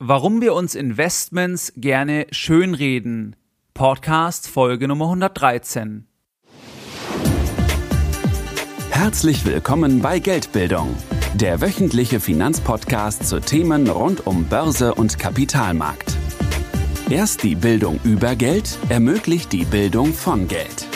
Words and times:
Warum 0.00 0.40
wir 0.40 0.54
uns 0.54 0.76
Investments 0.76 1.72
gerne 1.76 2.28
schönreden. 2.30 3.34
Podcast 3.74 4.46
Folge 4.46 4.86
Nummer 4.86 5.06
113. 5.06 6.06
Herzlich 8.90 9.44
willkommen 9.44 10.00
bei 10.00 10.20
Geldbildung, 10.20 10.94
der 11.34 11.60
wöchentliche 11.60 12.20
Finanzpodcast 12.20 13.28
zu 13.28 13.40
Themen 13.40 13.88
rund 13.88 14.24
um 14.24 14.44
Börse 14.44 14.94
und 14.94 15.18
Kapitalmarkt. 15.18 16.16
Erst 17.10 17.42
die 17.42 17.56
Bildung 17.56 17.98
über 18.04 18.36
Geld 18.36 18.78
ermöglicht 18.88 19.52
die 19.52 19.64
Bildung 19.64 20.14
von 20.14 20.46
Geld. 20.46 20.86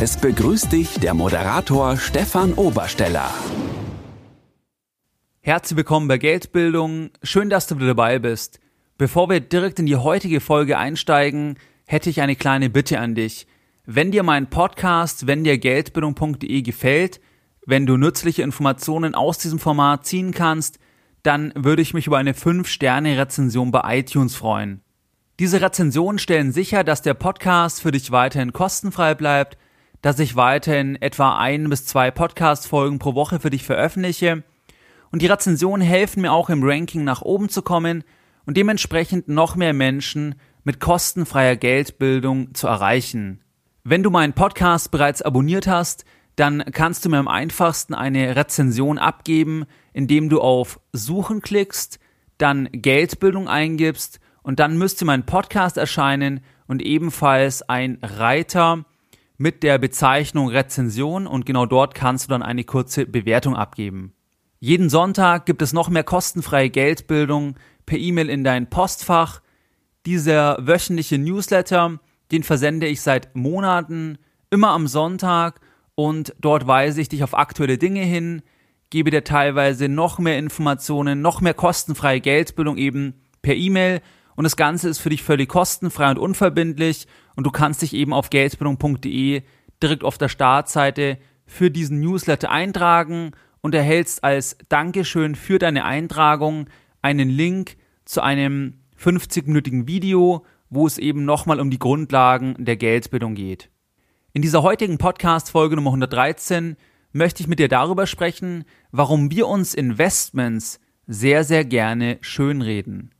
Es 0.00 0.16
begrüßt 0.16 0.72
dich 0.72 0.98
der 0.98 1.14
Moderator 1.14 1.96
Stefan 1.96 2.54
Obersteller. 2.54 3.30
Herzlich 5.48 5.78
willkommen 5.78 6.08
bei 6.08 6.18
Geldbildung. 6.18 7.08
Schön, 7.22 7.48
dass 7.48 7.66
du 7.66 7.76
wieder 7.76 7.86
dabei 7.86 8.18
bist. 8.18 8.60
Bevor 8.98 9.30
wir 9.30 9.40
direkt 9.40 9.78
in 9.78 9.86
die 9.86 9.96
heutige 9.96 10.40
Folge 10.40 10.76
einsteigen, 10.76 11.56
hätte 11.86 12.10
ich 12.10 12.20
eine 12.20 12.36
kleine 12.36 12.68
Bitte 12.68 13.00
an 13.00 13.14
dich. 13.14 13.46
Wenn 13.86 14.10
dir 14.10 14.24
mein 14.24 14.50
Podcast, 14.50 15.26
wenn 15.26 15.44
dir 15.44 15.56
Geldbildung.de 15.56 16.60
gefällt, 16.60 17.22
wenn 17.64 17.86
du 17.86 17.96
nützliche 17.96 18.42
Informationen 18.42 19.14
aus 19.14 19.38
diesem 19.38 19.58
Format 19.58 20.04
ziehen 20.04 20.32
kannst, 20.32 20.78
dann 21.22 21.54
würde 21.56 21.80
ich 21.80 21.94
mich 21.94 22.06
über 22.06 22.18
eine 22.18 22.34
5-Sterne-Rezension 22.34 23.70
bei 23.70 24.00
iTunes 24.00 24.36
freuen. 24.36 24.82
Diese 25.38 25.62
Rezensionen 25.62 26.18
stellen 26.18 26.52
sicher, 26.52 26.84
dass 26.84 27.00
der 27.00 27.14
Podcast 27.14 27.80
für 27.80 27.90
dich 27.90 28.10
weiterhin 28.10 28.52
kostenfrei 28.52 29.14
bleibt 29.14 29.56
dass 30.00 30.20
ich 30.20 30.36
weiterhin 30.36 30.94
etwa 31.02 31.38
ein 31.38 31.68
bis 31.68 31.84
zwei 31.84 32.12
Podcast-Folgen 32.12 33.00
pro 33.00 33.16
Woche 33.16 33.40
für 33.40 33.50
dich 33.50 33.64
veröffentliche. 33.64 34.44
Und 35.10 35.22
die 35.22 35.26
Rezensionen 35.26 35.86
helfen 35.86 36.22
mir 36.22 36.32
auch 36.32 36.50
im 36.50 36.62
Ranking 36.62 37.04
nach 37.04 37.22
oben 37.22 37.48
zu 37.48 37.62
kommen 37.62 38.04
und 38.46 38.56
dementsprechend 38.56 39.28
noch 39.28 39.56
mehr 39.56 39.72
Menschen 39.72 40.34
mit 40.64 40.80
kostenfreier 40.80 41.56
Geldbildung 41.56 42.54
zu 42.54 42.66
erreichen. 42.66 43.42
Wenn 43.84 44.02
du 44.02 44.10
meinen 44.10 44.34
Podcast 44.34 44.90
bereits 44.90 45.22
abonniert 45.22 45.66
hast, 45.66 46.04
dann 46.36 46.64
kannst 46.72 47.04
du 47.04 47.08
mir 47.08 47.18
am 47.18 47.28
einfachsten 47.28 47.94
eine 47.94 48.36
Rezension 48.36 48.98
abgeben, 48.98 49.64
indem 49.92 50.28
du 50.28 50.40
auf 50.40 50.78
Suchen 50.92 51.40
klickst, 51.40 51.98
dann 52.36 52.68
Geldbildung 52.70 53.48
eingibst 53.48 54.20
und 54.42 54.60
dann 54.60 54.78
müsste 54.78 55.04
mein 55.04 55.26
Podcast 55.26 55.76
erscheinen 55.76 56.40
und 56.66 56.82
ebenfalls 56.82 57.68
ein 57.68 57.98
Reiter 58.02 58.84
mit 59.36 59.62
der 59.62 59.78
Bezeichnung 59.78 60.48
Rezension 60.48 61.26
und 61.26 61.46
genau 61.46 61.66
dort 61.66 61.94
kannst 61.94 62.26
du 62.26 62.30
dann 62.30 62.42
eine 62.42 62.64
kurze 62.64 63.06
Bewertung 63.06 63.56
abgeben. 63.56 64.12
Jeden 64.60 64.90
Sonntag 64.90 65.46
gibt 65.46 65.62
es 65.62 65.72
noch 65.72 65.88
mehr 65.88 66.02
kostenfreie 66.02 66.70
Geldbildung 66.70 67.54
per 67.86 67.98
E-Mail 67.98 68.28
in 68.28 68.42
dein 68.42 68.68
Postfach. 68.68 69.40
Dieser 70.04 70.58
wöchentliche 70.60 71.16
Newsletter, 71.16 72.00
den 72.32 72.42
versende 72.42 72.88
ich 72.88 73.00
seit 73.00 73.36
Monaten, 73.36 74.18
immer 74.50 74.70
am 74.70 74.88
Sonntag. 74.88 75.60
Und 75.94 76.34
dort 76.40 76.66
weise 76.66 77.00
ich 77.00 77.08
dich 77.08 77.22
auf 77.22 77.34
aktuelle 77.34 77.78
Dinge 77.78 78.02
hin, 78.02 78.42
gebe 78.90 79.10
dir 79.10 79.22
teilweise 79.22 79.88
noch 79.88 80.18
mehr 80.18 80.38
Informationen, 80.38 81.22
noch 81.22 81.40
mehr 81.40 81.54
kostenfreie 81.54 82.20
Geldbildung 82.20 82.78
eben 82.78 83.14
per 83.42 83.54
E-Mail. 83.54 84.00
Und 84.34 84.42
das 84.44 84.56
Ganze 84.56 84.88
ist 84.88 84.98
für 84.98 85.10
dich 85.10 85.22
völlig 85.22 85.48
kostenfrei 85.48 86.10
und 86.10 86.18
unverbindlich. 86.18 87.06
Und 87.36 87.44
du 87.44 87.52
kannst 87.52 87.82
dich 87.82 87.94
eben 87.94 88.12
auf 88.12 88.30
geldbildung.de 88.30 89.42
direkt 89.80 90.02
auf 90.02 90.18
der 90.18 90.28
Startseite 90.28 91.18
für 91.46 91.70
diesen 91.70 92.00
Newsletter 92.00 92.50
eintragen 92.50 93.32
und 93.60 93.74
erhältst 93.74 94.24
als 94.24 94.56
Dankeschön 94.68 95.34
für 95.34 95.58
deine 95.58 95.84
Eintragung 95.84 96.68
einen 97.02 97.28
Link 97.28 97.76
zu 98.04 98.22
einem 98.22 98.74
50-minütigen 99.00 99.86
Video, 99.86 100.44
wo 100.70 100.86
es 100.86 100.98
eben 100.98 101.24
nochmal 101.24 101.60
um 101.60 101.70
die 101.70 101.78
Grundlagen 101.78 102.56
der 102.58 102.76
Geldbildung 102.76 103.34
geht. 103.34 103.70
In 104.32 104.42
dieser 104.42 104.62
heutigen 104.62 104.98
Podcast-Folge 104.98 105.76
Nummer 105.76 105.90
113 105.90 106.76
möchte 107.12 107.42
ich 107.42 107.48
mit 107.48 107.58
dir 107.58 107.68
darüber 107.68 108.06
sprechen, 108.06 108.64
warum 108.90 109.30
wir 109.30 109.48
uns 109.48 109.74
Investments 109.74 110.80
sehr, 111.06 111.44
sehr 111.44 111.64
gerne 111.64 112.18
schönreden. 112.20 113.14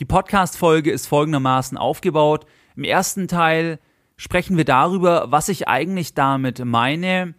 Die 0.00 0.04
Podcast-Folge 0.04 0.90
ist 0.90 1.06
folgendermaßen 1.06 1.76
aufgebaut. 1.78 2.46
Im 2.76 2.84
ersten 2.84 3.28
Teil 3.28 3.78
sprechen 4.16 4.56
wir 4.56 4.64
darüber, 4.64 5.30
was 5.30 5.48
ich 5.48 5.68
eigentlich 5.68 6.14
damit 6.14 6.62
meine. 6.64 7.34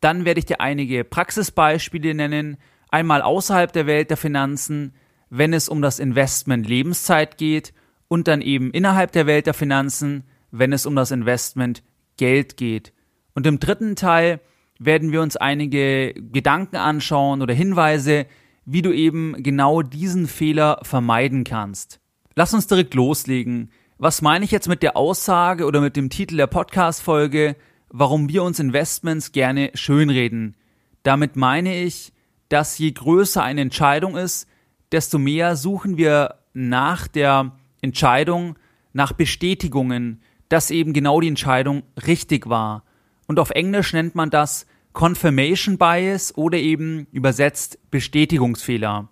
Dann 0.00 0.24
werde 0.24 0.38
ich 0.38 0.46
dir 0.46 0.60
einige 0.60 1.04
Praxisbeispiele 1.04 2.14
nennen, 2.14 2.56
einmal 2.90 3.22
außerhalb 3.22 3.72
der 3.72 3.86
Welt 3.86 4.10
der 4.10 4.16
Finanzen, 4.16 4.94
wenn 5.30 5.52
es 5.52 5.68
um 5.68 5.82
das 5.82 5.98
Investment 5.98 6.68
Lebenszeit 6.68 7.38
geht 7.38 7.72
und 8.08 8.28
dann 8.28 8.40
eben 8.40 8.70
innerhalb 8.70 9.12
der 9.12 9.26
Welt 9.26 9.46
der 9.46 9.54
Finanzen, 9.54 10.24
wenn 10.50 10.72
es 10.72 10.86
um 10.86 10.94
das 10.94 11.10
Investment 11.10 11.82
Geld 12.16 12.56
geht. 12.56 12.92
Und 13.34 13.46
im 13.46 13.60
dritten 13.60 13.96
Teil 13.96 14.40
werden 14.78 15.12
wir 15.12 15.22
uns 15.22 15.36
einige 15.36 16.14
Gedanken 16.14 16.76
anschauen 16.76 17.42
oder 17.42 17.54
Hinweise, 17.54 18.26
wie 18.64 18.82
du 18.82 18.92
eben 18.92 19.42
genau 19.42 19.82
diesen 19.82 20.26
Fehler 20.26 20.80
vermeiden 20.82 21.44
kannst. 21.44 22.00
Lass 22.34 22.54
uns 22.54 22.66
direkt 22.66 22.94
loslegen. 22.94 23.70
Was 23.98 24.20
meine 24.20 24.44
ich 24.44 24.50
jetzt 24.50 24.68
mit 24.68 24.82
der 24.82 24.96
Aussage 24.96 25.64
oder 25.64 25.80
mit 25.80 25.96
dem 25.96 26.10
Titel 26.10 26.36
der 26.36 26.48
Podcast-Folge, 26.48 27.56
warum 27.88 28.28
wir 28.28 28.42
uns 28.42 28.58
Investments 28.58 29.32
gerne 29.32 29.70
schönreden? 29.74 30.56
Damit 31.02 31.36
meine 31.36 31.82
ich, 31.82 32.12
dass 32.48 32.78
je 32.78 32.92
größer 32.92 33.42
eine 33.42 33.60
Entscheidung 33.60 34.16
ist, 34.16 34.48
desto 34.92 35.18
mehr 35.18 35.56
suchen 35.56 35.96
wir 35.96 36.36
nach 36.52 37.08
der 37.08 37.52
Entscheidung, 37.80 38.56
nach 38.92 39.12
Bestätigungen, 39.12 40.22
dass 40.48 40.70
eben 40.70 40.92
genau 40.92 41.20
die 41.20 41.28
Entscheidung 41.28 41.82
richtig 42.06 42.48
war. 42.48 42.84
Und 43.26 43.38
auf 43.38 43.50
Englisch 43.50 43.92
nennt 43.92 44.14
man 44.14 44.30
das 44.30 44.66
Confirmation 44.92 45.76
Bias 45.76 46.36
oder 46.36 46.58
eben 46.58 47.06
übersetzt 47.12 47.78
Bestätigungsfehler. 47.90 49.08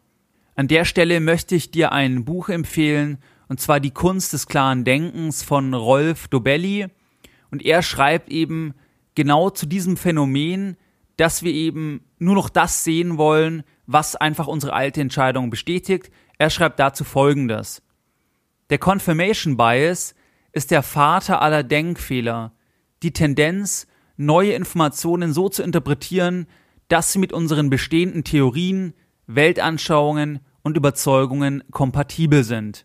An 0.56 0.68
der 0.68 0.84
Stelle 0.84 1.20
möchte 1.20 1.56
ich 1.56 1.70
dir 1.70 1.92
ein 1.92 2.24
Buch 2.24 2.48
empfehlen, 2.48 3.18
und 3.48 3.60
zwar 3.60 3.80
Die 3.80 3.90
Kunst 3.90 4.32
des 4.32 4.46
klaren 4.46 4.84
Denkens 4.84 5.42
von 5.42 5.74
Rolf 5.74 6.28
Dobelli. 6.28 6.86
Und 7.54 7.64
er 7.64 7.82
schreibt 7.82 8.30
eben 8.30 8.74
genau 9.14 9.48
zu 9.48 9.66
diesem 9.66 9.96
Phänomen, 9.96 10.76
dass 11.16 11.44
wir 11.44 11.52
eben 11.52 12.04
nur 12.18 12.34
noch 12.34 12.48
das 12.48 12.82
sehen 12.82 13.16
wollen, 13.16 13.62
was 13.86 14.16
einfach 14.16 14.48
unsere 14.48 14.72
alte 14.72 15.00
Entscheidung 15.00 15.50
bestätigt. 15.50 16.10
Er 16.36 16.50
schreibt 16.50 16.80
dazu 16.80 17.04
Folgendes. 17.04 17.80
Der 18.70 18.78
Confirmation 18.78 19.56
Bias 19.56 20.16
ist 20.50 20.72
der 20.72 20.82
Vater 20.82 21.42
aller 21.42 21.62
Denkfehler, 21.62 22.54
die 23.04 23.12
Tendenz, 23.12 23.86
neue 24.16 24.54
Informationen 24.54 25.32
so 25.32 25.48
zu 25.48 25.62
interpretieren, 25.62 26.48
dass 26.88 27.12
sie 27.12 27.20
mit 27.20 27.32
unseren 27.32 27.70
bestehenden 27.70 28.24
Theorien, 28.24 28.94
Weltanschauungen 29.28 30.40
und 30.62 30.76
Überzeugungen 30.76 31.62
kompatibel 31.70 32.42
sind. 32.42 32.84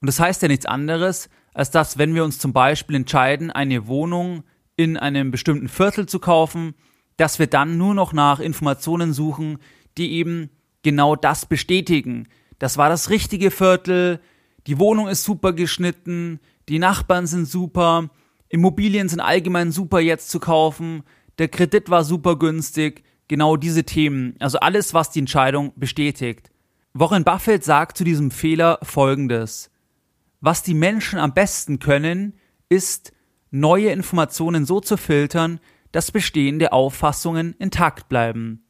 Und 0.00 0.08
das 0.08 0.18
heißt 0.18 0.42
ja 0.42 0.48
nichts 0.48 0.66
anderes, 0.66 1.28
als 1.58 1.72
dass, 1.72 1.98
wenn 1.98 2.14
wir 2.14 2.22
uns 2.22 2.38
zum 2.38 2.52
Beispiel 2.52 2.94
entscheiden, 2.94 3.50
eine 3.50 3.88
Wohnung 3.88 4.44
in 4.76 4.96
einem 4.96 5.32
bestimmten 5.32 5.68
Viertel 5.68 6.06
zu 6.06 6.20
kaufen, 6.20 6.74
dass 7.16 7.40
wir 7.40 7.48
dann 7.48 7.76
nur 7.78 7.94
noch 7.94 8.12
nach 8.12 8.38
Informationen 8.38 9.12
suchen, 9.12 9.58
die 9.96 10.12
eben 10.12 10.50
genau 10.84 11.16
das 11.16 11.46
bestätigen. 11.46 12.28
Das 12.60 12.76
war 12.76 12.88
das 12.88 13.10
richtige 13.10 13.50
Viertel, 13.50 14.20
die 14.68 14.78
Wohnung 14.78 15.08
ist 15.08 15.24
super 15.24 15.52
geschnitten, 15.52 16.38
die 16.68 16.78
Nachbarn 16.78 17.26
sind 17.26 17.48
super, 17.48 18.08
Immobilien 18.48 19.08
sind 19.08 19.18
allgemein 19.18 19.72
super 19.72 19.98
jetzt 19.98 20.30
zu 20.30 20.38
kaufen, 20.38 21.02
der 21.38 21.48
Kredit 21.48 21.90
war 21.90 22.04
super 22.04 22.38
günstig, 22.38 23.02
genau 23.26 23.56
diese 23.56 23.82
Themen, 23.82 24.36
also 24.38 24.60
alles, 24.60 24.94
was 24.94 25.10
die 25.10 25.18
Entscheidung 25.18 25.72
bestätigt. 25.74 26.52
Warren 26.92 27.24
Buffett 27.24 27.64
sagt 27.64 27.98
zu 27.98 28.04
diesem 28.04 28.30
Fehler 28.30 28.78
Folgendes. 28.84 29.72
Was 30.40 30.62
die 30.62 30.74
Menschen 30.74 31.18
am 31.18 31.34
besten 31.34 31.78
können, 31.78 32.34
ist, 32.68 33.12
neue 33.50 33.90
Informationen 33.90 34.66
so 34.66 34.80
zu 34.80 34.96
filtern, 34.96 35.60
dass 35.92 36.12
bestehende 36.12 36.72
Auffassungen 36.72 37.54
intakt 37.58 38.08
bleiben. 38.08 38.64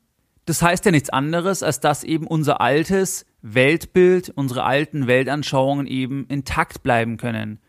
Das 0.45 0.63
heißt 0.63 0.85
ja 0.87 0.93
nichts 0.93 1.11
anderes, 1.11 1.63
als 1.63 1.81
dass 1.81 2.05
eben 2.05 2.27
unser 2.27 2.61
altes 2.61 3.27
Weltbild, 3.43 4.31
unsere 4.31 4.65
alten 4.65 5.07
Weltanschauungen 5.07 5.87
eben 5.87 6.27
intakt 6.27 6.83
bleiben 6.83 7.19
können. 7.19 7.61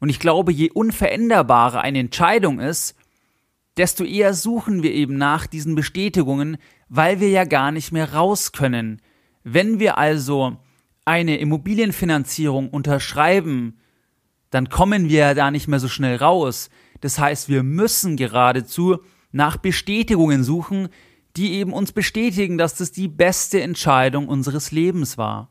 Und 0.00 0.08
ich 0.08 0.20
glaube, 0.20 0.52
je 0.52 0.70
unveränderbarer 0.70 1.82
eine 1.82 1.98
Entscheidung 1.98 2.60
ist, 2.60 2.96
desto 3.76 4.04
eher 4.04 4.34
suchen 4.34 4.82
wir 4.82 4.92
eben 4.92 5.16
nach 5.16 5.46
diesen 5.46 5.74
Bestätigungen, 5.74 6.56
weil 6.88 7.20
wir 7.20 7.28
ja 7.28 7.44
gar 7.44 7.72
nicht 7.72 7.92
mehr 7.92 8.14
raus 8.14 8.52
können. 8.52 9.02
Wenn 9.42 9.78
wir 9.78 9.98
also 9.98 10.56
eine 11.04 11.38
Immobilienfinanzierung 11.38 12.70
unterschreiben, 12.70 13.78
dann 14.50 14.68
kommen 14.68 15.08
wir 15.08 15.18
ja 15.18 15.34
da 15.34 15.50
nicht 15.50 15.68
mehr 15.68 15.80
so 15.80 15.88
schnell 15.88 16.16
raus. 16.16 16.70
Das 17.00 17.18
heißt, 17.18 17.48
wir 17.48 17.62
müssen 17.62 18.16
geradezu 18.16 18.98
nach 19.32 19.56
Bestätigungen 19.56 20.44
suchen, 20.44 20.88
die 21.36 21.54
eben 21.54 21.72
uns 21.72 21.92
bestätigen, 21.92 22.58
dass 22.58 22.76
das 22.76 22.92
die 22.92 23.08
beste 23.08 23.60
Entscheidung 23.60 24.28
unseres 24.28 24.70
Lebens 24.70 25.18
war. 25.18 25.50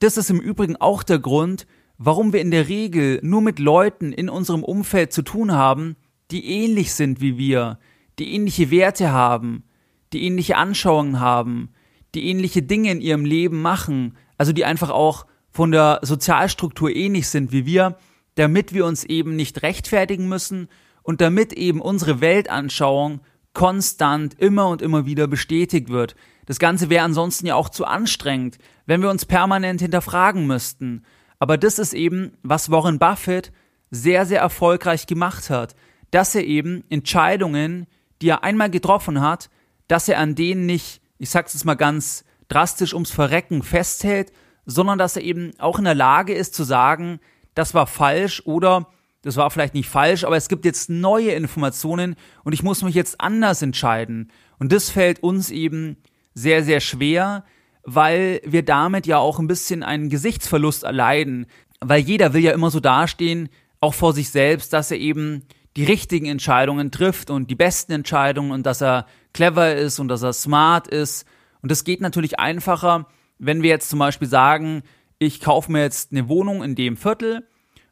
das 0.00 0.16
ist 0.16 0.30
im 0.30 0.40
Übrigen 0.40 0.76
auch 0.76 1.02
der 1.02 1.18
Grund, 1.18 1.66
warum 1.98 2.32
wir 2.32 2.40
in 2.40 2.52
der 2.52 2.68
Regel 2.68 3.18
nur 3.22 3.42
mit 3.42 3.58
Leuten 3.58 4.12
in 4.12 4.28
unserem 4.28 4.62
Umfeld 4.62 5.12
zu 5.12 5.22
tun 5.22 5.52
haben, 5.52 5.96
die 6.30 6.46
ähnlich 6.46 6.94
sind 6.94 7.20
wie 7.20 7.36
wir, 7.36 7.78
die 8.18 8.32
ähnliche 8.34 8.70
Werte 8.70 9.10
haben, 9.10 9.64
die 10.12 10.22
ähnliche 10.22 10.56
Anschauungen 10.56 11.20
haben, 11.20 11.70
die 12.14 12.28
ähnliche 12.28 12.62
Dinge 12.62 12.92
in 12.92 13.00
ihrem 13.00 13.24
Leben 13.24 13.60
machen, 13.60 14.16
also 14.38 14.52
die 14.52 14.64
einfach 14.64 14.90
auch 14.90 15.26
von 15.50 15.72
der 15.72 16.00
Sozialstruktur 16.02 16.94
ähnlich 16.94 17.28
sind 17.28 17.52
wie 17.52 17.66
wir, 17.66 17.98
damit 18.36 18.72
wir 18.72 18.86
uns 18.86 19.04
eben 19.04 19.36
nicht 19.36 19.62
rechtfertigen 19.62 20.28
müssen 20.28 20.68
und 21.02 21.20
damit 21.20 21.52
eben 21.52 21.80
unsere 21.80 22.20
Weltanschauung 22.20 23.20
konstant 23.52 24.38
immer 24.38 24.68
und 24.68 24.82
immer 24.82 25.04
wieder 25.04 25.26
bestätigt 25.26 25.88
wird. 25.88 26.14
Das 26.46 26.58
Ganze 26.58 26.88
wäre 26.88 27.04
ansonsten 27.04 27.46
ja 27.46 27.56
auch 27.56 27.68
zu 27.68 27.84
anstrengend, 27.84 28.58
wenn 28.86 29.02
wir 29.02 29.10
uns 29.10 29.26
permanent 29.26 29.80
hinterfragen 29.80 30.46
müssten. 30.46 31.04
Aber 31.38 31.58
das 31.58 31.78
ist 31.78 31.92
eben, 31.92 32.32
was 32.42 32.70
Warren 32.70 32.98
Buffett 32.98 33.52
sehr, 33.90 34.26
sehr 34.26 34.40
erfolgreich 34.40 35.06
gemacht 35.06 35.50
hat, 35.50 35.74
dass 36.10 36.34
er 36.34 36.44
eben 36.44 36.84
Entscheidungen, 36.88 37.86
die 38.22 38.28
er 38.28 38.44
einmal 38.44 38.70
getroffen 38.70 39.20
hat, 39.20 39.50
dass 39.88 40.08
er 40.08 40.18
an 40.18 40.34
denen 40.34 40.66
nicht, 40.66 41.00
ich 41.18 41.30
sag's 41.30 41.54
jetzt 41.54 41.64
mal 41.64 41.74
ganz 41.74 42.24
drastisch 42.48 42.94
ums 42.94 43.10
Verrecken 43.10 43.62
festhält, 43.62 44.32
sondern 44.66 44.98
dass 44.98 45.16
er 45.16 45.22
eben 45.22 45.52
auch 45.58 45.78
in 45.78 45.84
der 45.84 45.94
Lage 45.94 46.34
ist 46.34 46.54
zu 46.54 46.64
sagen, 46.64 47.20
das 47.54 47.74
war 47.74 47.86
falsch 47.86 48.42
oder 48.44 48.88
das 49.22 49.36
war 49.36 49.50
vielleicht 49.50 49.74
nicht 49.74 49.88
falsch, 49.88 50.24
aber 50.24 50.36
es 50.36 50.48
gibt 50.48 50.64
jetzt 50.64 50.90
neue 50.90 51.32
Informationen 51.32 52.16
und 52.44 52.52
ich 52.52 52.62
muss 52.62 52.82
mich 52.82 52.94
jetzt 52.94 53.20
anders 53.20 53.62
entscheiden. 53.62 54.30
Und 54.58 54.72
das 54.72 54.90
fällt 54.90 55.22
uns 55.22 55.50
eben 55.50 55.96
sehr, 56.34 56.62
sehr 56.62 56.80
schwer, 56.80 57.44
weil 57.82 58.40
wir 58.44 58.64
damit 58.64 59.06
ja 59.06 59.18
auch 59.18 59.38
ein 59.38 59.48
bisschen 59.48 59.82
einen 59.82 60.08
Gesichtsverlust 60.08 60.84
erleiden. 60.84 61.46
Weil 61.80 62.00
jeder 62.00 62.32
will 62.32 62.42
ja 62.42 62.52
immer 62.52 62.70
so 62.70 62.80
dastehen, 62.80 63.48
auch 63.80 63.94
vor 63.94 64.12
sich 64.12 64.30
selbst, 64.30 64.72
dass 64.72 64.90
er 64.90 64.98
eben 64.98 65.44
die 65.76 65.84
richtigen 65.84 66.26
Entscheidungen 66.26 66.90
trifft 66.90 67.30
und 67.30 67.50
die 67.50 67.54
besten 67.54 67.92
Entscheidungen 67.92 68.50
und 68.52 68.66
dass 68.66 68.82
er 68.82 69.06
clever 69.32 69.74
ist 69.74 69.98
und 69.98 70.08
dass 70.08 70.22
er 70.22 70.32
smart 70.32 70.88
ist. 70.88 71.24
Und 71.62 71.70
das 71.70 71.84
geht 71.84 72.00
natürlich 72.00 72.38
einfacher, 72.38 73.06
wenn 73.38 73.62
wir 73.62 73.70
jetzt 73.70 73.90
zum 73.90 73.98
Beispiel 73.98 74.28
sagen, 74.28 74.82
ich 75.18 75.40
kaufe 75.40 75.70
mir 75.72 75.82
jetzt 75.82 76.12
eine 76.12 76.28
Wohnung 76.28 76.62
in 76.62 76.74
dem 76.74 76.96
Viertel 76.96 77.46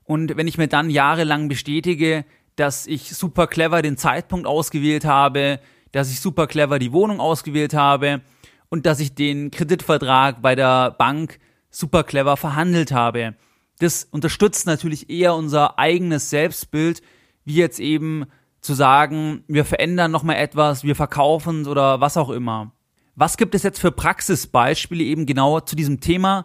und 0.05 0.37
wenn 0.37 0.47
ich 0.47 0.59
mir 0.59 0.69
dann 0.69 0.91
jahrelang 0.91 1.49
bestätige, 1.49 2.25
dass 2.55 2.87
ich 2.87 3.15
super 3.15 3.47
clever 3.47 3.83
den 3.83 3.97
Zeitpunkt 3.97 4.47
ausgewählt 4.47 5.05
habe, 5.05 5.61
dass 5.93 6.11
ich 6.11 6.21
super 6.21 6.47
clever 6.47 6.79
die 6.79 6.93
Wohnung 6.93 7.21
ausgewählt 7.21 7.75
habe 7.75 8.23
und 8.69 8.87
dass 8.87 9.01
ich 9.01 9.15
den 9.15 9.51
Kreditvertrag 9.51 10.43
bei 10.43 10.55
der 10.55 10.93
Bank 10.93 11.39
super 11.71 12.05
clever 12.05 12.37
verhandelt 12.37 12.93
habe. 12.93 13.35
Das 13.79 14.05
unterstützt 14.05 14.67
natürlich 14.67 15.11
eher 15.11 15.35
unser 15.35 15.79
eigenes 15.79 16.31
Selbstbild, 16.31 17.03
wie 17.45 17.57
jetzt 17.57 17.79
eben 17.79 18.27
zu 18.61 18.75
sagen, 18.75 19.45
wir 19.49 19.65
verändern 19.65 20.11
nochmal 20.11 20.37
etwas, 20.37 20.83
wir 20.83 20.97
verkaufen 20.97 21.67
oder 21.67 22.01
was 22.01 22.17
auch 22.17 22.31
immer. 22.31 22.73
Was 23.19 23.39
gibt 23.39 23.55
es 23.55 23.63
jetzt 23.63 23.81
für 23.81 23.93
Praxisbeispiele 23.93 25.03
eben 25.03 25.25
genau 25.25 25.61
zu 25.61 25.75
diesem 25.75 26.01
Thema, 26.01 26.45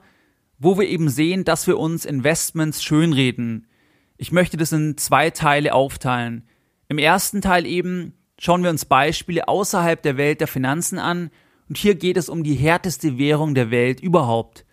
wo 0.58 0.80
wir 0.80 0.88
eben 0.88 1.10
sehen, 1.10 1.44
dass 1.44 1.68
wir 1.68 1.78
uns 1.78 2.06
Investments 2.06 2.82
schönreden? 2.82 3.68
Ich 4.16 4.32
möchte 4.32 4.56
das 4.56 4.72
in 4.72 4.96
zwei 4.96 5.32
Teile 5.32 5.74
aufteilen. 5.74 6.48
Im 6.88 6.98
ersten 6.98 7.42
Teil 7.42 7.66
eben 7.66 8.14
schauen 8.40 8.64
wir 8.64 8.70
uns 8.70 8.86
Beispiele 8.86 9.50
außerhalb 9.50 10.02
der 10.02 10.16
Welt 10.16 10.40
der 10.40 10.48
Finanzen 10.48 10.98
an 10.98 11.30
und 11.68 11.78
hier 11.78 11.96
geht 11.96 12.16
es 12.16 12.30
um 12.30 12.42
die 12.42 12.56
härteste 12.56 13.18
Währung 13.18 13.54
der 13.54 13.70
Welt 13.70 14.00
überhaupt. 14.00 14.66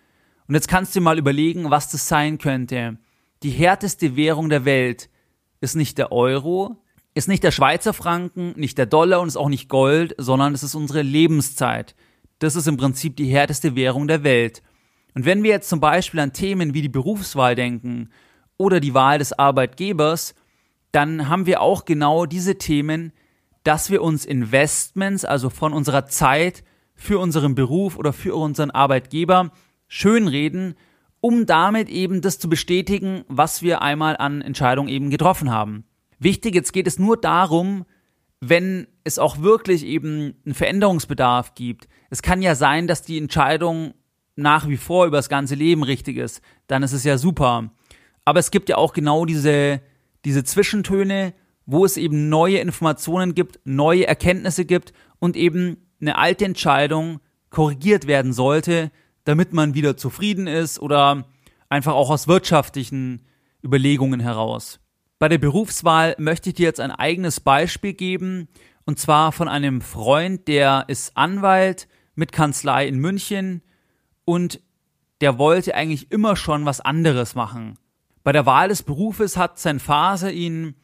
Und 0.47 0.55
jetzt 0.55 0.69
kannst 0.69 0.95
du 0.95 1.01
mal 1.01 1.19
überlegen, 1.19 1.69
was 1.69 1.91
das 1.91 2.07
sein 2.07 2.37
könnte. 2.37 2.97
Die 3.43 3.51
härteste 3.51 4.15
Währung 4.15 4.49
der 4.49 4.63
Welt 4.63 5.09
ist 5.59 5.75
nicht 5.75 5.97
der 5.97 6.13
Euro, 6.13 6.77
ist 7.19 7.27
nicht 7.27 7.43
der 7.43 7.51
Schweizer 7.51 7.93
Franken, 7.93 8.53
nicht 8.55 8.77
der 8.77 8.85
Dollar 8.85 9.21
und 9.21 9.27
ist 9.27 9.37
auch 9.37 9.49
nicht 9.49 9.69
Gold, 9.69 10.15
sondern 10.17 10.53
es 10.53 10.63
ist 10.63 10.73
unsere 10.73 11.01
Lebenszeit. 11.01 11.93
Das 12.39 12.55
ist 12.55 12.67
im 12.67 12.77
Prinzip 12.77 13.15
die 13.17 13.27
härteste 13.27 13.75
Währung 13.75 14.07
der 14.07 14.23
Welt. 14.23 14.63
Und 15.13 15.25
wenn 15.25 15.43
wir 15.43 15.51
jetzt 15.51 15.69
zum 15.69 15.79
Beispiel 15.79 16.21
an 16.21 16.33
Themen 16.33 16.73
wie 16.73 16.81
die 16.81 16.89
Berufswahl 16.89 17.55
denken 17.55 18.09
oder 18.57 18.79
die 18.79 18.93
Wahl 18.93 19.19
des 19.19 19.37
Arbeitgebers, 19.37 20.33
dann 20.91 21.29
haben 21.29 21.45
wir 21.45 21.61
auch 21.61 21.85
genau 21.85 22.25
diese 22.25 22.57
Themen, 22.57 23.11
dass 23.63 23.89
wir 23.89 24.01
uns 24.01 24.25
Investments, 24.25 25.25
also 25.25 25.49
von 25.49 25.73
unserer 25.73 26.05
Zeit, 26.05 26.63
für 26.95 27.19
unseren 27.19 27.53
Beruf 27.55 27.97
oder 27.97 28.13
für 28.13 28.35
unseren 28.35 28.71
Arbeitgeber 28.71 29.51
schönreden, 29.87 30.75
um 31.21 31.45
damit 31.45 31.89
eben 31.89 32.21
das 32.21 32.39
zu 32.39 32.49
bestätigen, 32.49 33.25
was 33.27 33.61
wir 33.61 33.81
einmal 33.81 34.15
an 34.17 34.41
Entscheidungen 34.41 34.89
eben 34.89 35.09
getroffen 35.09 35.51
haben. 35.51 35.83
Wichtig, 36.19 36.53
jetzt 36.53 36.73
geht 36.73 36.87
es 36.87 36.99
nur 36.99 37.17
darum, 37.17 37.85
wenn 38.41 38.87
es 39.03 39.19
auch 39.19 39.39
wirklich 39.39 39.85
eben 39.85 40.35
einen 40.45 40.53
Veränderungsbedarf 40.53 41.55
gibt. 41.55 41.87
Es 42.09 42.21
kann 42.21 42.41
ja 42.41 42.55
sein, 42.55 42.87
dass 42.87 43.01
die 43.01 43.17
Entscheidung 43.17 43.93
nach 44.35 44.67
wie 44.67 44.77
vor 44.77 45.05
über 45.05 45.17
das 45.17 45.29
ganze 45.29 45.55
Leben 45.55 45.83
richtig 45.83 46.17
ist. 46.17 46.41
Dann 46.67 46.83
ist 46.83 46.93
es 46.93 47.03
ja 47.03 47.17
super. 47.17 47.71
Aber 48.25 48.39
es 48.39 48.51
gibt 48.51 48.69
ja 48.69 48.77
auch 48.77 48.93
genau 48.93 49.25
diese, 49.25 49.81
diese 50.25 50.43
Zwischentöne, 50.43 51.33
wo 51.65 51.85
es 51.85 51.97
eben 51.97 52.29
neue 52.29 52.59
Informationen 52.59 53.35
gibt, 53.35 53.59
neue 53.63 54.07
Erkenntnisse 54.07 54.65
gibt 54.65 54.93
und 55.19 55.35
eben 55.35 55.77
eine 56.01 56.17
alte 56.17 56.45
Entscheidung 56.45 57.19
korrigiert 57.49 58.07
werden 58.07 58.33
sollte, 58.33 58.91
damit 59.23 59.53
man 59.53 59.73
wieder 59.73 59.97
zufrieden 59.97 60.47
ist 60.47 60.79
oder 60.79 61.25
einfach 61.67 61.93
auch 61.93 62.09
aus 62.09 62.27
wirtschaftlichen 62.27 63.25
Überlegungen 63.63 64.19
heraus. 64.19 64.79
Bei 65.19 65.27
der 65.27 65.37
Berufswahl 65.37 66.15
möchte 66.17 66.49
ich 66.49 66.55
dir 66.55 66.63
jetzt 66.63 66.79
ein 66.79 66.91
eigenes 66.91 67.41
Beispiel 67.41 67.91
geben, 67.91 68.47
und 68.85 68.99
zwar 68.99 69.33
von 69.33 69.49
einem 69.49 69.81
Freund, 69.81 70.47
der 70.47 70.85
ist 70.87 71.15
Anwalt 71.17 71.89
mit 72.15 72.31
Kanzlei 72.31 72.87
in 72.87 72.97
München 72.97 73.61
und 74.23 74.61
der 75.19 75.37
wollte 75.37 75.75
eigentlich 75.75 76.09
immer 76.11 76.37
schon 76.37 76.65
was 76.65 76.79
anderes 76.79 77.35
machen. 77.35 77.77
Bei 78.23 78.31
der 78.31 78.45
Wahl 78.45 78.69
des 78.69 78.81
Berufes 78.81 79.35
hat 79.35 79.59
sein 79.59 79.81
Vater 79.81 80.31
ihn 80.31 80.75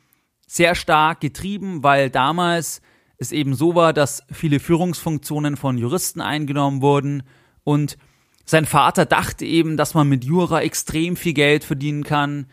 sehr 0.45 0.75
stark 0.75 1.21
getrieben, 1.21 1.81
weil 1.81 2.09
damals 2.09 2.81
es 3.17 3.31
eben 3.31 3.55
so 3.55 3.73
war, 3.73 3.93
dass 3.93 4.21
viele 4.31 4.59
Führungsfunktionen 4.59 5.55
von 5.55 5.77
Juristen 5.77 6.19
eingenommen 6.19 6.81
wurden 6.81 7.23
und 7.63 7.97
sein 8.43 8.65
Vater 8.65 9.05
dachte 9.05 9.45
eben, 9.45 9.77
dass 9.77 9.93
man 9.93 10.09
mit 10.09 10.25
Jura 10.25 10.61
extrem 10.61 11.15
viel 11.15 11.33
Geld 11.33 11.63
verdienen 11.63 12.03
kann, 12.03 12.47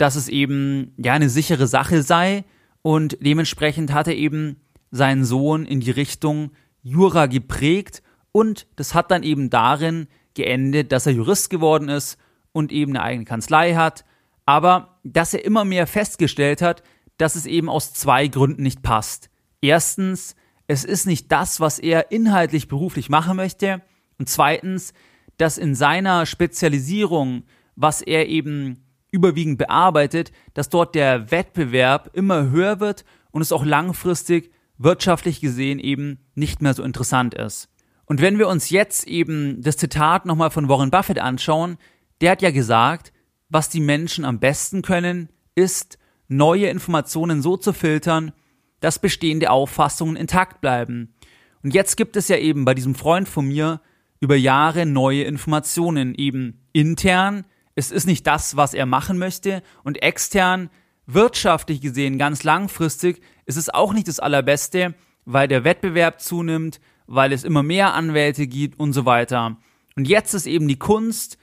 dass 0.00 0.16
es 0.16 0.28
eben 0.28 0.94
ja 0.96 1.12
eine 1.12 1.28
sichere 1.28 1.66
Sache 1.66 2.02
sei 2.02 2.44
und 2.80 3.18
dementsprechend 3.20 3.92
hat 3.92 4.08
er 4.08 4.16
eben 4.16 4.56
seinen 4.90 5.24
Sohn 5.24 5.66
in 5.66 5.80
die 5.80 5.90
Richtung 5.90 6.52
Jura 6.82 7.26
geprägt 7.26 8.02
und 8.32 8.66
das 8.76 8.94
hat 8.94 9.10
dann 9.10 9.22
eben 9.22 9.50
darin 9.50 10.08
geendet, 10.34 10.92
dass 10.92 11.06
er 11.06 11.12
Jurist 11.12 11.50
geworden 11.50 11.90
ist 11.90 12.18
und 12.52 12.72
eben 12.72 12.96
eine 12.96 13.02
eigene 13.02 13.24
Kanzlei 13.26 13.74
hat, 13.74 14.06
aber 14.46 14.98
dass 15.04 15.34
er 15.34 15.44
immer 15.44 15.66
mehr 15.66 15.86
festgestellt 15.86 16.62
hat, 16.62 16.82
dass 17.18 17.34
es 17.34 17.44
eben 17.44 17.68
aus 17.68 17.92
zwei 17.92 18.26
Gründen 18.28 18.62
nicht 18.62 18.82
passt. 18.82 19.28
Erstens, 19.60 20.34
es 20.66 20.84
ist 20.84 21.06
nicht 21.06 21.30
das, 21.30 21.60
was 21.60 21.78
er 21.78 22.10
inhaltlich 22.10 22.68
beruflich 22.68 23.10
machen 23.10 23.36
möchte. 23.36 23.82
Und 24.18 24.30
zweitens, 24.30 24.94
dass 25.36 25.58
in 25.58 25.74
seiner 25.74 26.24
Spezialisierung, 26.24 27.42
was 27.76 28.00
er 28.00 28.28
eben 28.28 28.89
überwiegend 29.10 29.58
bearbeitet, 29.58 30.32
dass 30.54 30.68
dort 30.68 30.94
der 30.94 31.30
Wettbewerb 31.30 32.10
immer 32.14 32.50
höher 32.50 32.80
wird 32.80 33.04
und 33.30 33.42
es 33.42 33.52
auch 33.52 33.64
langfristig 33.64 34.52
wirtschaftlich 34.78 35.40
gesehen 35.40 35.78
eben 35.78 36.18
nicht 36.34 36.62
mehr 36.62 36.74
so 36.74 36.82
interessant 36.82 37.34
ist. 37.34 37.68
Und 38.06 38.20
wenn 38.20 38.38
wir 38.38 38.48
uns 38.48 38.70
jetzt 38.70 39.06
eben 39.06 39.62
das 39.62 39.76
Zitat 39.76 40.26
nochmal 40.26 40.50
von 40.50 40.68
Warren 40.68 40.90
Buffett 40.90 41.18
anschauen, 41.18 41.76
der 42.20 42.32
hat 42.32 42.42
ja 42.42 42.50
gesagt, 42.50 43.12
was 43.48 43.68
die 43.68 43.80
Menschen 43.80 44.24
am 44.24 44.40
besten 44.40 44.82
können, 44.82 45.28
ist, 45.54 45.98
neue 46.28 46.68
Informationen 46.68 47.42
so 47.42 47.56
zu 47.56 47.72
filtern, 47.72 48.32
dass 48.80 48.98
bestehende 48.98 49.50
Auffassungen 49.50 50.16
intakt 50.16 50.60
bleiben. 50.60 51.14
Und 51.62 51.74
jetzt 51.74 51.96
gibt 51.96 52.16
es 52.16 52.28
ja 52.28 52.36
eben 52.36 52.64
bei 52.64 52.74
diesem 52.74 52.94
Freund 52.94 53.28
von 53.28 53.46
mir 53.46 53.80
über 54.20 54.36
Jahre 54.36 54.86
neue 54.86 55.24
Informationen, 55.24 56.14
eben 56.14 56.66
intern, 56.72 57.44
es 57.74 57.90
ist 57.90 58.06
nicht 58.06 58.26
das, 58.26 58.56
was 58.56 58.74
er 58.74 58.86
machen 58.86 59.18
möchte, 59.18 59.62
und 59.84 60.02
extern, 60.02 60.70
wirtschaftlich 61.06 61.80
gesehen, 61.80 62.18
ganz 62.18 62.44
langfristig, 62.44 63.20
ist 63.46 63.56
es 63.56 63.68
auch 63.68 63.92
nicht 63.92 64.08
das 64.08 64.20
Allerbeste, 64.20 64.94
weil 65.24 65.48
der 65.48 65.64
Wettbewerb 65.64 66.20
zunimmt, 66.20 66.80
weil 67.06 67.32
es 67.32 67.44
immer 67.44 67.62
mehr 67.62 67.94
Anwälte 67.94 68.46
gibt 68.46 68.78
und 68.78 68.92
so 68.92 69.04
weiter. 69.04 69.56
Und 69.96 70.06
jetzt 70.08 70.34
ist 70.34 70.46
eben 70.46 70.68
die 70.68 70.78
Kunst, 70.78 71.38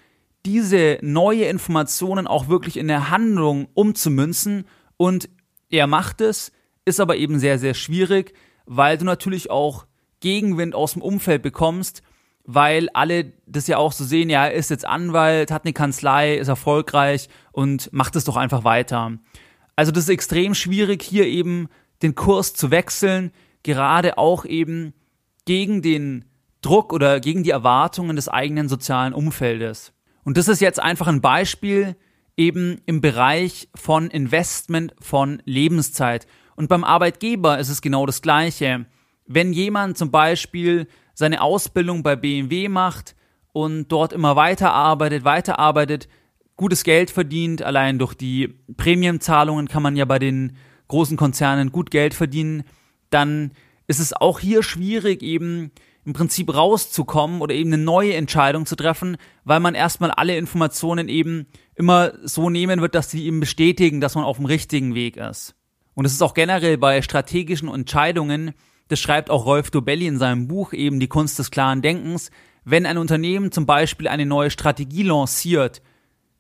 diese 0.46 0.98
neue 1.01 1.46
Informationen 1.46 2.27
auch 2.27 2.48
wirklich 2.48 2.77
in 2.77 2.88
der 2.88 3.10
Handlung 3.10 3.67
umzumünzen 3.74 4.65
und 4.96 5.29
er 5.69 5.88
macht 5.88 6.22
es, 6.22 6.53
ist 6.86 7.01
aber 7.01 7.17
eben 7.17 7.39
sehr, 7.39 7.60
sehr 7.60 7.74
schwierig, 7.74 8.34
weil 8.65 8.98
du 8.98 9.03
natürlich 9.03 9.50
auch 9.51 9.86
Gegenwind 10.22 10.74
aus 10.74 10.93
dem 10.93 11.01
Umfeld 11.01 11.41
bekommst, 11.41 12.01
weil 12.48 12.88
alle 12.94 13.34
das 13.46 13.68
ja 13.68 13.77
auch 13.77 13.92
so 13.92 14.06
sehen, 14.06 14.30
ja, 14.30 14.46
er 14.46 14.54
ist 14.54 14.70
jetzt 14.70 14.86
Anwalt, 14.86 15.51
hat 15.51 15.66
eine 15.66 15.74
Kanzlei, 15.74 16.36
ist 16.36 16.48
erfolgreich 16.48 17.27
und 17.51 17.92
macht 17.92 18.16
es 18.16 18.24
doch 18.24 18.38
einfach 18.38 18.63
weiter. 18.63 19.12
Also 19.75 19.92
das 19.92 20.06
ist 20.06 20.10
extrem 20.10 20.56
schwierig, 20.56 21.04
hier 21.04 21.27
eben 21.27 21.68
den 22.01 22.16
Kurs 22.16 22.54
zu 22.54 22.72
wechseln, 22.72 23.32
gerade 23.63 24.18
auch 24.18 24.46
eben 24.46 24.94
gegen 25.46 25.82
den 25.82 26.24
Druck 26.62 26.94
oder 26.94 27.20
gegen 27.20 27.44
die 27.44 27.51
Erwartungen 27.51 28.16
des 28.16 28.30
eigenen 28.30 28.70
sozialen 28.70 29.13
Umfeldes. 29.13 29.92
Und 30.24 30.38
das 30.38 30.48
ist 30.48 30.62
jetzt 30.62 30.82
einfach 30.82 31.08
ein 31.08 31.22
Beispiel 31.22 31.98
eben 32.38 32.80
im 32.86 33.01
Bereich 33.01 33.68
von 33.75 34.10
Investment 34.10 34.96
von 35.01 35.42
Lebenszeit. 35.44 36.27
Und 36.56 36.70
beim 36.70 36.86
Arbeitgeber 36.86 37.60
ist 37.60 37.70
es 37.70 37.82
genau 37.82 38.06
das 38.06 38.22
Gleiche. 38.22 38.86
Wenn 39.25 39.51
jemand 39.51 39.98
zum 39.98 40.12
Beispiel 40.12 40.88
seine 41.17 41.41
Ausbildung 41.41 42.03
bei 42.03 42.15
BMW 42.15 42.69
macht 42.69 43.15
und 43.51 43.88
dort 43.88 44.13
immer 44.13 44.36
weiterarbeitet, 44.36 45.24
weiterarbeitet, 45.24 46.07
gutes 46.57 46.83
Geld 46.83 47.09
verdient, 47.09 47.63
allein 47.63 47.97
durch 47.97 48.13
die 48.13 48.53
Prämienzahlungen 48.77 49.67
kann 49.67 49.81
man 49.81 49.95
ja 49.95 50.05
bei 50.05 50.19
den 50.19 50.57
großen 50.89 51.17
Konzernen 51.17 51.71
gut 51.71 51.89
Geld 51.89 52.13
verdienen, 52.13 52.65
dann 53.09 53.51
ist 53.88 54.00
es 54.00 54.13
auch 54.13 54.39
hier 54.39 54.62
schwierig, 54.62 55.24
eben 55.24 55.71
im 56.05 56.13
Prinzip 56.13 56.53
rauszukommen 56.53 57.41
oder 57.41 57.55
eben 57.55 57.74
eine 57.74 57.81
neue 57.81 58.13
Entscheidung 58.13 58.67
zu 58.67 58.75
treffen, 58.75 59.17
weil 59.43 59.59
man 59.59 59.74
erstmal 59.74 60.12
alle 60.12 60.38
Informationen 60.38 61.09
eben 61.09 61.47
immer 61.74 62.13
so 62.27 62.51
nehmen 62.51 62.79
wird, 62.79 62.93
dass 62.93 63.09
sie 63.09 63.25
eben 63.25 63.39
bestätigen, 63.39 64.01
dass 64.01 64.13
man 64.13 64.24
auf 64.24 64.38
dem 64.38 64.45
richtigen 64.45 64.93
Weg 64.93 65.17
ist. 65.17 65.55
Und 65.95 66.05
es 66.05 66.13
ist 66.13 66.21
auch 66.21 66.36
generell 66.36 66.77
bei 66.77 67.01
strategischen 67.01 67.74
Entscheidungen, 67.74 68.53
das 68.88 69.00
schreibt 69.00 69.29
auch 69.29 69.46
Rolf 69.46 69.72
Dobelli 69.72 70.08
in 70.08 70.17
seinem 70.17 70.48
Buch 70.48 70.74
eben 70.74 71.00
Die 71.00 71.08
Kunst 71.08 71.39
des 71.39 71.51
klaren 71.51 71.82
Denkens, 71.82 72.32
wenn 72.63 72.86
ein 72.86 72.98
Unternehmen 72.98 73.51
zum 73.51 73.65
Beispiel 73.65 74.08
eine 74.08 74.25
neue 74.25 74.51
Strategie 74.51 75.03
lanciert, 75.03 75.82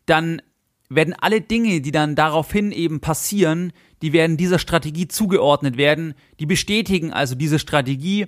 dann 0.05 0.41
werden 0.89 1.15
alle 1.19 1.41
Dinge, 1.41 1.81
die 1.81 1.91
dann 1.91 2.15
daraufhin 2.15 2.71
eben 2.71 2.99
passieren, 2.99 3.73
die 4.01 4.13
werden 4.13 4.37
dieser 4.37 4.59
Strategie 4.59 5.07
zugeordnet 5.07 5.77
werden, 5.77 6.13
die 6.39 6.45
bestätigen 6.45 7.11
also 7.11 7.35
diese 7.35 7.59
Strategie 7.59 8.27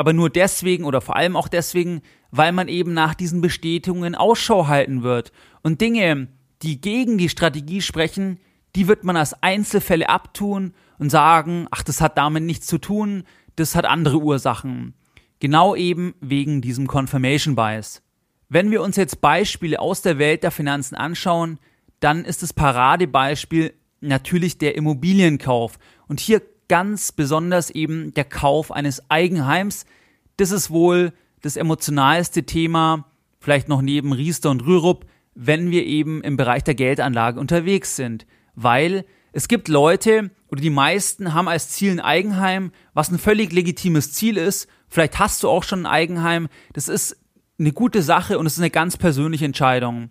aber 0.00 0.14
nur 0.14 0.30
deswegen 0.30 0.84
oder 0.84 1.02
vor 1.02 1.16
allem 1.16 1.36
auch 1.36 1.46
deswegen, 1.46 2.00
weil 2.30 2.52
man 2.52 2.68
eben 2.68 2.94
nach 2.94 3.12
diesen 3.12 3.42
Bestätigungen 3.42 4.14
Ausschau 4.14 4.66
halten 4.66 5.02
wird. 5.02 5.30
Und 5.62 5.82
Dinge, 5.82 6.28
die 6.62 6.80
gegen 6.80 7.18
die 7.18 7.28
Strategie 7.28 7.82
sprechen, 7.82 8.40
die 8.76 8.88
wird 8.88 9.04
man 9.04 9.18
als 9.18 9.42
Einzelfälle 9.42 10.08
abtun 10.08 10.72
und 10.98 11.10
sagen, 11.10 11.66
ach, 11.70 11.82
das 11.82 12.00
hat 12.00 12.16
damit 12.16 12.44
nichts 12.44 12.66
zu 12.66 12.78
tun, 12.78 13.24
das 13.56 13.74
hat 13.74 13.84
andere 13.84 14.18
Ursachen. 14.18 14.94
Genau 15.38 15.74
eben 15.74 16.14
wegen 16.20 16.60
diesem 16.60 16.86
Confirmation 16.86 17.54
Bias. 17.54 18.02
Wenn 18.48 18.70
wir 18.70 18.82
uns 18.82 18.96
jetzt 18.96 19.20
Beispiele 19.20 19.80
aus 19.80 20.02
der 20.02 20.18
Welt 20.18 20.42
der 20.42 20.50
Finanzen 20.50 20.96
anschauen, 20.96 21.58
dann 22.00 22.24
ist 22.24 22.42
das 22.42 22.52
Paradebeispiel 22.52 23.72
natürlich 24.00 24.58
der 24.58 24.76
Immobilienkauf. 24.76 25.78
Und 26.08 26.20
hier 26.20 26.42
ganz 26.68 27.12
besonders 27.12 27.70
eben 27.70 28.14
der 28.14 28.24
Kauf 28.24 28.70
eines 28.72 29.10
Eigenheims. 29.10 29.86
Das 30.36 30.50
ist 30.50 30.70
wohl 30.70 31.12
das 31.42 31.56
emotionalste 31.56 32.44
Thema, 32.44 33.06
vielleicht 33.40 33.68
noch 33.68 33.82
neben 33.82 34.12
Riester 34.12 34.50
und 34.50 34.64
Rürup, 34.64 35.06
wenn 35.34 35.70
wir 35.70 35.84
eben 35.84 36.22
im 36.22 36.36
Bereich 36.36 36.64
der 36.64 36.74
Geldanlage 36.74 37.40
unterwegs 37.40 37.96
sind. 37.96 38.26
Weil 38.54 39.04
es 39.32 39.48
gibt 39.48 39.68
Leute 39.68 40.30
oder 40.48 40.60
die 40.60 40.70
meisten 40.70 41.34
haben 41.34 41.48
als 41.48 41.70
Ziel 41.70 41.92
ein 41.92 42.00
Eigenheim, 42.00 42.72
was 42.94 43.10
ein 43.10 43.18
völlig 43.18 43.52
legitimes 43.52 44.12
Ziel 44.12 44.36
ist. 44.36 44.68
Vielleicht 44.88 45.18
hast 45.18 45.42
du 45.42 45.48
auch 45.48 45.62
schon 45.62 45.82
ein 45.82 45.92
Eigenheim. 45.92 46.48
Das 46.72 46.88
ist 46.88 47.16
eine 47.58 47.72
gute 47.72 48.02
Sache 48.02 48.38
und 48.38 48.46
es 48.46 48.54
ist 48.54 48.60
eine 48.60 48.70
ganz 48.70 48.96
persönliche 48.96 49.44
Entscheidung. 49.44 50.10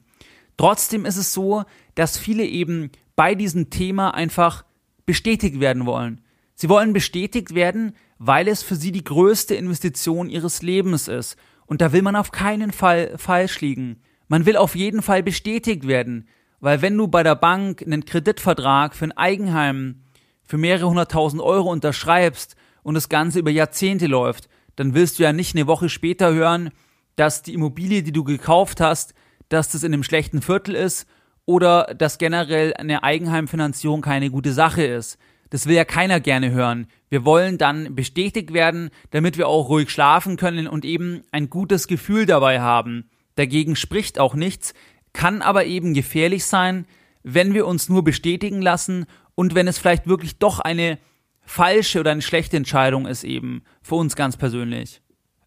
Trotzdem 0.55 1.05
ist 1.05 1.17
es 1.17 1.33
so, 1.33 1.63
dass 1.95 2.17
viele 2.17 2.45
eben 2.45 2.91
bei 3.15 3.35
diesem 3.35 3.69
Thema 3.69 4.13
einfach 4.13 4.63
bestätigt 5.05 5.59
werden 5.59 5.85
wollen. 5.85 6.21
Sie 6.55 6.69
wollen 6.69 6.93
bestätigt 6.93 7.55
werden, 7.55 7.93
weil 8.17 8.47
es 8.47 8.63
für 8.63 8.75
sie 8.75 8.91
die 8.91 9.03
größte 9.03 9.55
Investition 9.55 10.29
ihres 10.29 10.61
Lebens 10.61 11.07
ist. 11.07 11.37
Und 11.65 11.81
da 11.81 11.91
will 11.91 12.01
man 12.01 12.15
auf 12.15 12.31
keinen 12.31 12.71
Fall 12.71 13.17
falsch 13.17 13.61
liegen. 13.61 14.01
Man 14.27 14.45
will 14.45 14.57
auf 14.57 14.75
jeden 14.75 15.01
Fall 15.01 15.23
bestätigt 15.23 15.87
werden, 15.87 16.27
weil 16.59 16.81
wenn 16.81 16.97
du 16.97 17.07
bei 17.07 17.23
der 17.23 17.35
Bank 17.35 17.81
einen 17.81 18.05
Kreditvertrag 18.05 18.95
für 18.95 19.05
ein 19.05 19.17
Eigenheim 19.17 20.03
für 20.43 20.57
mehrere 20.57 20.89
hunderttausend 20.89 21.41
Euro 21.41 21.71
unterschreibst 21.71 22.55
und 22.83 22.95
das 22.95 23.09
Ganze 23.09 23.39
über 23.39 23.51
Jahrzehnte 23.51 24.07
läuft, 24.07 24.49
dann 24.75 24.93
willst 24.93 25.19
du 25.19 25.23
ja 25.23 25.33
nicht 25.33 25.55
eine 25.55 25.67
Woche 25.67 25.89
später 25.89 26.33
hören, 26.33 26.71
dass 27.15 27.43
die 27.43 27.53
Immobilie, 27.53 28.01
die 28.03 28.11
du 28.11 28.23
gekauft 28.23 28.81
hast, 28.81 29.13
dass 29.49 29.69
das 29.69 29.83
in 29.83 29.93
einem 29.93 30.03
schlechten 30.03 30.41
Viertel 30.41 30.75
ist 30.75 31.07
oder 31.45 31.93
dass 31.97 32.17
generell 32.17 32.73
eine 32.75 33.03
Eigenheimfinanzierung 33.03 34.01
keine 34.01 34.29
gute 34.29 34.53
Sache 34.53 34.83
ist. 34.83 35.17
Das 35.49 35.65
will 35.65 35.75
ja 35.75 35.85
keiner 35.85 36.19
gerne 36.19 36.51
hören. 36.51 36.87
Wir 37.09 37.25
wollen 37.25 37.57
dann 37.57 37.95
bestätigt 37.95 38.53
werden, 38.53 38.91
damit 39.09 39.37
wir 39.37 39.47
auch 39.47 39.67
ruhig 39.67 39.89
schlafen 39.89 40.37
können 40.37 40.67
und 40.67 40.85
eben 40.85 41.23
ein 41.31 41.49
gutes 41.49 41.87
Gefühl 41.87 42.25
dabei 42.25 42.61
haben. 42.61 43.09
Dagegen 43.35 43.75
spricht 43.75 44.19
auch 44.19 44.35
nichts, 44.35 44.73
kann 45.13 45.41
aber 45.41 45.65
eben 45.65 45.93
gefährlich 45.93 46.45
sein, 46.45 46.85
wenn 47.23 47.53
wir 47.53 47.67
uns 47.67 47.89
nur 47.89 48.03
bestätigen 48.03 48.61
lassen 48.61 49.05
und 49.35 49.55
wenn 49.55 49.67
es 49.67 49.77
vielleicht 49.77 50.07
wirklich 50.07 50.37
doch 50.37 50.59
eine 50.59 50.97
falsche 51.41 51.99
oder 51.99 52.11
eine 52.11 52.21
schlechte 52.21 52.57
Entscheidung 52.57 53.07
ist 53.07 53.23
eben 53.23 53.63
für 53.81 53.95
uns 53.95 54.15
ganz 54.15 54.37
persönlich. 54.37 55.01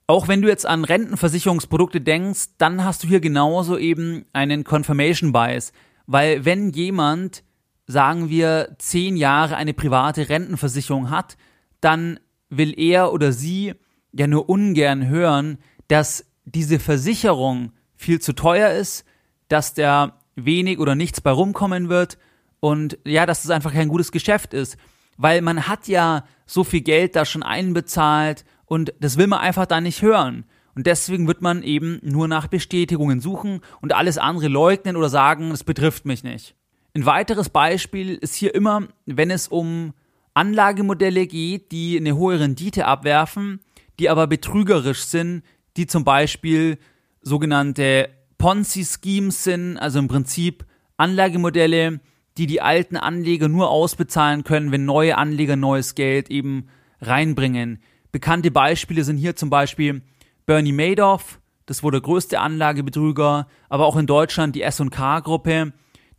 Auch 0.07 0.28
wenn 0.28 0.42
du 0.42 0.49
jetzt 0.49 0.66
an 0.66 0.85
Rentenversicherungsprodukte 0.85 2.00
denkst, 2.00 2.57
dann 2.59 2.85
hast 2.85 3.04
du 3.04 3.09
hier 3.09 3.21
genauso 3.21 3.78
eben 3.78 4.25
einen 4.33 4.64
Confirmation 4.64 5.33
Bias, 5.33 5.73
weil 6.07 6.45
wenn 6.45 6.71
jemand 6.71 7.45
sagen 7.87 8.28
wir, 8.28 8.76
zehn 8.78 9.16
Jahre 9.16 9.57
eine 9.57 9.75
private 9.75 10.28
Rentenversicherung 10.28 11.11
hat, 11.11 11.37
dann 11.81 12.19
will 12.49 12.78
er 12.78 13.12
oder 13.12 13.33
sie 13.33 13.75
ja 14.12 14.26
nur 14.26 14.49
ungern 14.49 15.09
hören, 15.09 15.59
dass 15.88 16.26
diese 16.45 16.78
Versicherung 16.78 17.73
viel 17.95 18.21
zu 18.21 18.35
teuer 18.35 18.71
ist, 18.71 19.04
dass 19.52 19.75
da 19.75 20.18
wenig 20.35 20.78
oder 20.78 20.94
nichts 20.94 21.21
bei 21.21 21.30
rumkommen 21.30 21.88
wird 21.88 22.18
und 22.61 22.99
ja, 23.04 23.26
dass 23.26 23.44
es 23.44 23.50
einfach 23.50 23.73
kein 23.73 23.88
gutes 23.88 24.12
Geschäft 24.12 24.54
ist, 24.54 24.76
weil 25.18 25.42
man 25.42 25.68
hat 25.68 25.88
ja 25.88 26.25
so 26.47 26.64
viel 26.64 26.80
Geld 26.80 27.16
da 27.16 27.25
schon 27.25 27.42
einbezahlt 27.42 28.44
und 28.64 28.94
das 29.00 29.18
will 29.18 29.26
man 29.26 29.40
einfach 29.40 29.66
da 29.66 29.80
nicht 29.80 30.00
hören. 30.00 30.44
Und 30.75 30.87
deswegen 30.87 31.28
wird 31.28 31.42
man 31.42 31.62
eben 31.62 32.00
nur 32.02 32.28
nach 32.28 32.47
Bestätigungen 32.47 33.21
suchen 33.21 33.61
und 33.82 33.92
alles 33.92 34.16
andere 34.16 34.49
leugnen 34.49 34.97
oder 34.97 35.11
sagen, 35.11 35.50
es 35.50 35.64
betrifft 35.64 36.06
mich 36.06 36.25
nicht. 36.25 36.54
Ein 36.94 37.04
weiteres 37.04 37.50
Beispiel 37.50 38.14
ist 38.14 38.35
hier 38.35 38.54
immer, 38.54 38.88
wenn 39.04 39.30
es 39.30 39.49
um 39.49 39.92
Anlagemodelle 40.32 41.26
geht, 41.26 41.73
die 41.73 41.99
eine 41.99 42.16
hohe 42.16 42.40
Rendite 42.40 42.87
abwerfen, 42.87 43.61
die 43.99 44.09
aber 44.09 44.26
betrügerisch 44.26 45.04
sind, 45.04 45.42
die 45.76 45.87
zum 45.87 46.04
Beispiel 46.04 46.78
sogenannte 47.21 48.09
Ponzi-Schemes 48.42 49.44
sind, 49.44 49.78
also 49.78 50.00
im 50.00 50.08
Prinzip 50.08 50.66
Anlagemodelle, 50.96 52.00
die 52.37 52.49
die 52.49 52.61
alten 52.61 52.96
Anleger 52.96 53.46
nur 53.46 53.70
ausbezahlen 53.70 54.42
können, 54.42 54.72
wenn 54.72 54.84
neue 54.84 55.16
Anleger 55.16 55.54
neues 55.54 55.94
Geld 55.94 56.28
eben 56.28 56.66
reinbringen. 57.00 57.80
Bekannte 58.11 58.50
Beispiele 58.50 59.04
sind 59.04 59.16
hier 59.16 59.37
zum 59.37 59.49
Beispiel 59.49 60.02
Bernie 60.44 60.72
Madoff, 60.72 61.38
das 61.66 61.84
wurde 61.84 62.00
der 62.00 62.06
größte 62.06 62.40
Anlagebetrüger, 62.40 63.46
aber 63.68 63.87
auch 63.87 63.96
in 63.96 64.08
Deutschland 64.08 64.56
die 64.56 64.62
S&K-Gruppe, 64.62 65.72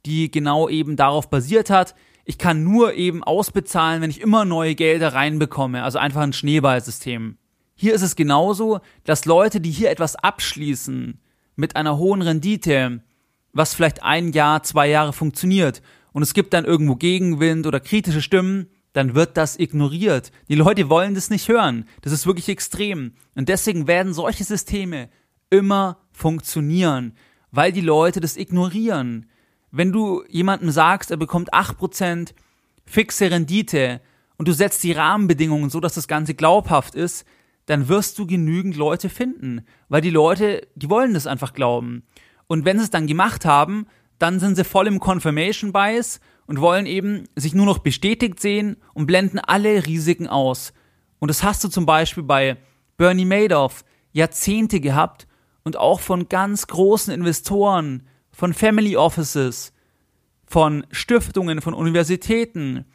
die 0.05 0.31
genau 0.31 0.69
eben 0.69 0.95
darauf 0.95 1.29
basiert 1.29 1.69
hat. 1.69 1.93
Ich 2.23 2.37
kann 2.37 2.63
nur 2.63 2.93
eben 2.93 3.21
ausbezahlen, 3.21 4.01
wenn 4.01 4.09
ich 4.09 4.21
immer 4.21 4.45
neue 4.45 4.75
Gelder 4.75 5.13
reinbekomme, 5.13 5.83
also 5.83 5.99
einfach 5.99 6.21
ein 6.21 6.31
Schneeballsystem. 6.31 7.37
Hier 7.75 7.93
ist 7.93 8.01
es 8.01 8.15
genauso, 8.15 8.79
dass 9.03 9.25
Leute, 9.25 9.59
die 9.59 9.71
hier 9.71 9.91
etwas 9.91 10.15
abschließen 10.15 11.19
mit 11.55 11.75
einer 11.75 11.97
hohen 11.97 12.21
Rendite, 12.21 13.01
was 13.51 13.73
vielleicht 13.73 14.03
ein 14.03 14.31
Jahr, 14.31 14.63
zwei 14.63 14.87
Jahre 14.89 15.13
funktioniert, 15.13 15.81
und 16.11 16.21
es 16.21 16.33
gibt 16.33 16.53
dann 16.53 16.65
irgendwo 16.65 16.95
Gegenwind 16.95 17.65
oder 17.65 17.79
kritische 17.79 18.21
Stimmen, 18.21 18.67
dann 18.93 19.15
wird 19.15 19.35
das 19.35 19.57
ignoriert. 19.57 20.31
Die 20.47 20.55
Leute 20.55 20.87
wollen 20.87 21.15
das 21.15 21.31
nicht 21.31 21.47
hören. 21.47 21.87
Das 22.01 22.13
ist 22.13 22.27
wirklich 22.27 22.49
extrem. 22.49 23.13
Und 23.33 23.49
deswegen 23.49 23.87
werden 23.87 24.13
solche 24.13 24.43
Systeme 24.43 25.09
immer 25.49 25.97
funktionieren, 26.11 27.15
weil 27.49 27.71
die 27.71 27.81
Leute 27.81 28.19
das 28.19 28.37
ignorieren 28.37 29.25
wenn 29.75 29.91
du 29.91 30.23
jemandem 30.29 30.69
sagst, 30.69 31.09
er 31.09 31.17
bekommt 31.17 31.51
8% 31.51 32.33
fixe 32.85 33.31
Rendite 33.31 34.01
und 34.37 34.47
du 34.47 34.53
setzt 34.53 34.83
die 34.83 34.91
Rahmenbedingungen 34.91 35.71
so, 35.71 35.79
dass 35.79 35.95
das 35.95 36.07
Ganze 36.07 36.35
glaubhaft 36.35 36.93
ist, 36.93 37.25
dann 37.65 37.87
wirst 37.87 38.19
du 38.19 38.27
genügend 38.27 38.75
Leute 38.75 39.09
finden, 39.09 39.65
weil 39.89 40.01
die 40.01 40.09
Leute, 40.09 40.67
die 40.75 40.89
wollen 40.89 41.13
das 41.13 41.27
einfach 41.27 41.53
glauben. 41.53 42.03
Und 42.47 42.65
wenn 42.65 42.77
sie 42.77 42.85
es 42.85 42.89
dann 42.89 43.07
gemacht 43.07 43.45
haben, 43.45 43.87
dann 44.19 44.39
sind 44.39 44.55
sie 44.55 44.63
voll 44.63 44.87
im 44.87 44.99
Confirmation 44.99 45.71
Bias 45.71 46.19
und 46.45 46.61
wollen 46.61 46.85
eben 46.85 47.25
sich 47.35 47.53
nur 47.53 47.65
noch 47.65 47.79
bestätigt 47.79 48.39
sehen 48.39 48.77
und 48.93 49.05
blenden 49.05 49.39
alle 49.39 49.85
Risiken 49.85 50.27
aus. 50.27 50.73
Und 51.19 51.29
das 51.29 51.43
hast 51.43 51.63
du 51.63 51.69
zum 51.69 51.85
Beispiel 51.85 52.23
bei 52.23 52.57
Bernie 52.97 53.25
Madoff 53.25 53.85
Jahrzehnte 54.11 54.79
gehabt 54.79 55.27
und 55.63 55.77
auch 55.77 55.99
von 55.99 56.29
ganz 56.29 56.67
großen 56.67 57.13
Investoren, 57.13 58.07
von 58.31 58.53
Family 58.53 58.97
Offices, 58.97 59.73
von 60.45 60.85
Stiftungen, 60.91 61.61
von 61.61 61.73
Universitäten, 61.73 62.85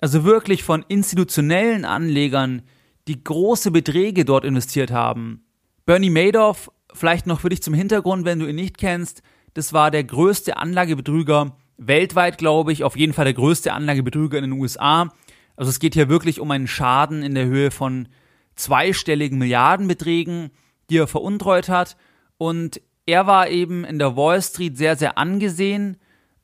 also 0.00 0.24
wirklich 0.24 0.62
von 0.62 0.84
institutionellen 0.88 1.84
Anlegern, 1.84 2.62
die 3.08 3.22
große 3.22 3.70
Beträge 3.70 4.24
dort 4.24 4.44
investiert 4.44 4.90
haben. 4.90 5.44
Bernie 5.86 6.10
Madoff, 6.10 6.70
vielleicht 6.92 7.26
noch 7.26 7.40
für 7.40 7.48
dich 7.48 7.62
zum 7.62 7.74
Hintergrund, 7.74 8.24
wenn 8.24 8.38
du 8.38 8.46
ihn 8.46 8.56
nicht 8.56 8.78
kennst, 8.78 9.22
das 9.54 9.72
war 9.72 9.90
der 9.90 10.04
größte 10.04 10.56
Anlagebetrüger 10.56 11.56
weltweit, 11.78 12.38
glaube 12.38 12.72
ich, 12.72 12.84
auf 12.84 12.96
jeden 12.96 13.12
Fall 13.12 13.24
der 13.24 13.34
größte 13.34 13.72
Anlagebetrüger 13.72 14.38
in 14.38 14.44
den 14.50 14.60
USA. 14.60 15.12
Also 15.56 15.70
es 15.70 15.78
geht 15.78 15.94
hier 15.94 16.08
wirklich 16.08 16.40
um 16.40 16.50
einen 16.50 16.66
Schaden 16.66 17.22
in 17.22 17.34
der 17.34 17.46
Höhe 17.46 17.70
von 17.70 18.08
zweistelligen 18.54 19.38
Milliardenbeträgen, 19.38 20.50
die 20.90 20.98
er 20.98 21.06
veruntreut 21.06 21.68
hat. 21.68 21.96
Und 22.36 22.80
er 23.06 23.26
war 23.26 23.48
eben 23.48 23.84
in 23.84 23.98
der 23.98 24.16
Wall 24.16 24.42
Street 24.42 24.76
sehr, 24.76 24.96
sehr 24.96 25.18
angesehen 25.18 25.96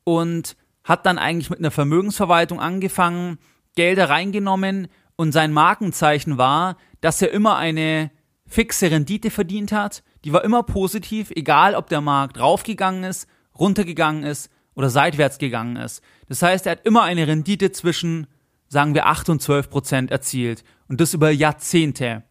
und 0.05 0.57
hat 0.83 1.07
dann 1.07 1.19
eigentlich 1.19 1.51
mit 1.51 1.59
einer 1.59 1.71
Vermögensverwaltung 1.71 2.61
angefangen, 2.61 3.39
Gelder 3.77 4.09
reingenommen 4.09 4.89
und 5.17 5.33
sein 5.33 5.53
Markenzeichen 5.53 6.39
war, 6.39 6.77
dass 7.01 7.23
er 7.23 7.31
immer 7.31 7.57
eine 7.57 8.11
fixe 8.47 8.91
Rendite 8.91 9.31
verdient 9.31 9.73
hat. 9.73 10.03
Die 10.25 10.33
war 10.33 10.45
immer 10.45 10.63
positiv, 10.63 11.31
egal 11.35 11.75
ob 11.75 11.89
der 11.89 12.01
Markt 12.01 12.39
raufgegangen 12.39 13.05
ist, 13.05 13.29
runtergegangen 13.59 14.25
ist 14.25 14.51
oder 14.75 14.91
seitwärts 14.91 15.39
gegangen 15.39 15.77
ist. 15.77 16.03
Das 16.29 16.43
heißt, 16.43 16.67
er 16.67 16.73
hat 16.73 16.87
immer 16.87 17.03
eine 17.03 17.27
Rendite 17.27 17.73
zwischen, 17.73 18.27
sagen 18.69 18.95
wir, 18.95 19.07
8 19.07 19.29
und 19.29 19.43
12 19.43 19.71
Prozent 19.71 20.11
erzielt. 20.11 20.65
Und 20.89 21.01
das 21.01 21.15
über 21.15 21.31
Jahrzehnte. 21.31 22.25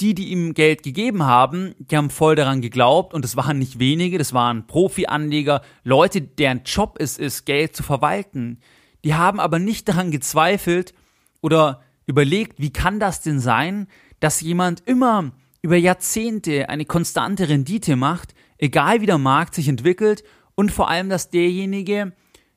Die, 0.00 0.14
die 0.14 0.30
ihm 0.30 0.54
Geld 0.54 0.82
gegeben 0.82 1.22
haben, 1.22 1.74
die 1.78 1.96
haben 1.96 2.10
voll 2.10 2.34
daran 2.34 2.60
geglaubt 2.60 3.14
und 3.14 3.24
es 3.24 3.36
waren 3.36 3.60
nicht 3.60 3.78
wenige, 3.78 4.18
das 4.18 4.32
waren 4.32 4.66
Profi-Anleger, 4.66 5.62
Leute, 5.84 6.20
deren 6.20 6.62
Job 6.64 6.96
es 6.98 7.16
ist, 7.16 7.44
Geld 7.44 7.76
zu 7.76 7.84
verwalten. 7.84 8.58
Die 9.04 9.14
haben 9.14 9.38
aber 9.38 9.60
nicht 9.60 9.88
daran 9.88 10.10
gezweifelt 10.10 10.94
oder 11.42 11.80
überlegt, 12.06 12.58
wie 12.58 12.72
kann 12.72 13.00
das 13.00 13.20
denn 13.20 13.40
sein, 13.40 13.86
dass 14.20 14.40
jemand 14.40 14.82
immer 14.86 15.32
über 15.62 15.76
Jahrzehnte 15.76 16.68
eine 16.68 16.84
konstante 16.84 17.48
Rendite 17.48 17.96
macht, 17.96 18.34
egal 18.58 19.00
wie 19.00 19.06
der 19.06 19.18
Markt 19.18 19.54
sich 19.54 19.68
entwickelt 19.68 20.24
und 20.54 20.70
vor 20.70 20.90
allem, 20.90 21.08
dass 21.08 21.30
derjenige 21.30 22.12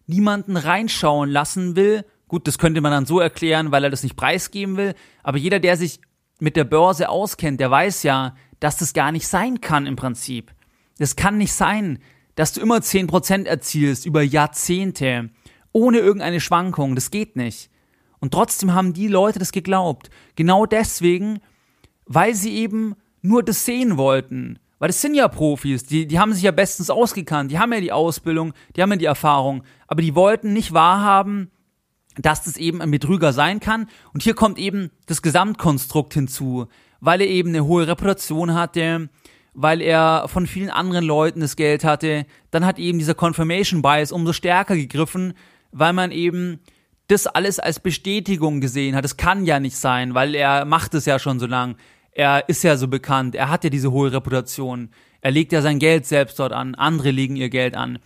niemanden 0.06 0.58
reinschauen 0.58 1.30
lassen 1.30 1.76
will. 1.76 2.06
Gut, 2.28 2.48
das 2.48 2.58
könnte 2.58 2.82
man 2.82 2.92
dann 2.92 3.06
so 3.06 3.20
erklären, 3.20 3.72
weil 3.72 3.84
er 3.84 3.90
das 3.90 4.04
nicht 4.04 4.16
preisgeben 4.16 4.78
will, 4.78 4.94
aber 5.24 5.38
jeder, 5.38 5.60
der 5.60 5.78
sich 5.78 6.02
mit 6.40 6.56
der 6.56 6.66
Börse 6.66 7.10
auskennt, 7.10 7.60
der 7.60 7.72
weiß 7.72 8.04
ja, 8.04 8.36
dass 8.60 8.78
das 8.78 8.94
gar 8.94 9.12
nicht 9.12 9.28
sein 9.28 9.62
kann 9.62 9.86
im 9.86 9.96
Prinzip. 9.96 10.54
Das 10.98 11.16
kann 11.16 11.38
nicht 11.38 11.54
sein, 11.54 12.00
dass 12.36 12.54
du 12.54 12.62
immer 12.62 12.78
10% 12.78 13.46
erzielst 13.46 14.06
über 14.06 14.22
Jahrzehnte, 14.22 15.30
ohne 15.72 16.00
irgendeine 16.00 16.40
Schwankung. 16.40 16.96
Das 16.96 17.12
geht 17.12 17.36
nicht. 17.36 17.70
Und 18.20 18.34
trotzdem 18.34 18.74
haben 18.74 18.94
die 18.94 19.08
Leute 19.08 19.40
das 19.40 19.52
geglaubt. 19.52 20.10
Genau 20.36 20.66
deswegen, 20.66 21.40
weil 22.06 22.34
sie 22.34 22.56
eben 22.56 22.96
nur 23.22 23.44
das 23.44 23.66
sehen 23.66 23.98
wollten. 23.98 24.60
Weil 24.80 24.90
das 24.90 25.02
sind 25.02 25.16
ja 25.16 25.28
Profis, 25.28 25.86
die, 25.86 26.08
die 26.08 26.20
haben 26.20 26.34
sich 26.34 26.44
ja 26.44 26.52
bestens 26.52 26.90
ausgekannt, 26.90 27.52
die 27.52 27.58
haben 27.58 27.74
ja 27.74 27.80
die 27.80 27.92
Ausbildung, 27.92 28.54
die 28.76 28.82
haben 28.82 28.92
ja 28.92 28.98
die 28.98 29.06
Erfahrung, 29.06 29.64
aber 29.88 30.04
die 30.04 30.14
wollten 30.14 30.54
nicht 30.54 30.72
wahrhaben, 30.72 31.50
dass 32.16 32.44
das 32.44 32.58
eben 32.58 32.82
ein 32.82 32.92
Betrüger 32.92 33.34
sein 33.34 33.60
kann. 33.60 33.88
Und 34.14 34.24
hier 34.24 34.36
kommt 34.36 34.60
eben 34.60 34.92
das 35.08 35.22
Gesamtkonstrukt 35.22 36.14
hinzu, 36.14 36.68
weil 37.00 37.22
er 37.22 37.28
eben 37.28 37.50
eine 37.50 37.66
hohe 37.66 37.88
Reputation 37.88 38.54
hatte, 38.54 39.10
weil 39.54 39.82
er 39.82 40.28
von 40.28 40.46
vielen 40.46 40.70
anderen 40.70 41.06
Leuten 41.06 41.42
das 41.42 41.56
Geld 41.56 41.84
hatte. 41.84 42.26
Dann 42.52 42.66
hat 42.66 42.78
eben 42.78 43.00
dieser 43.00 43.16
Confirmation 43.16 43.82
Bias 43.82 44.12
umso 44.12 44.34
stärker 44.34 44.76
gegriffen, 44.76 45.34
weil 45.72 45.94
man 45.94 46.12
eben 46.12 46.60
das 47.08 47.28
alles 47.28 47.60
als 47.60 47.80
Bestätigung 47.80 48.62
gesehen 48.62 48.96
hat. 48.96 49.06
Es 49.06 49.18
kann 49.18 49.46
ja 49.46 49.60
nicht 49.60 49.78
sein, 49.78 50.14
weil 50.14 50.36
er 50.36 50.66
macht 50.66 50.94
es 50.94 51.06
ja 51.06 51.20
schon 51.20 51.40
so 51.40 51.46
lang 51.46 51.76
er 52.18 52.50
ist 52.50 52.64
ja 52.64 52.76
so 52.78 52.88
bekannt, 52.88 53.36
er 53.36 53.50
hat 53.50 53.64
ja 53.64 53.70
diese 53.70 53.92
hohe 53.92 54.12
Reputation, 54.12 54.90
er 55.22 55.30
legt 55.30 55.52
ja 55.52 55.62
sein 55.62 55.78
Geld 55.78 56.08
selbst 56.08 56.40
dort 56.40 56.52
an, 56.52 56.74
andere 56.74 57.12
legen 57.12 57.36
ihr 57.36 57.50
Geld 57.50 57.78
an. 57.78 58.00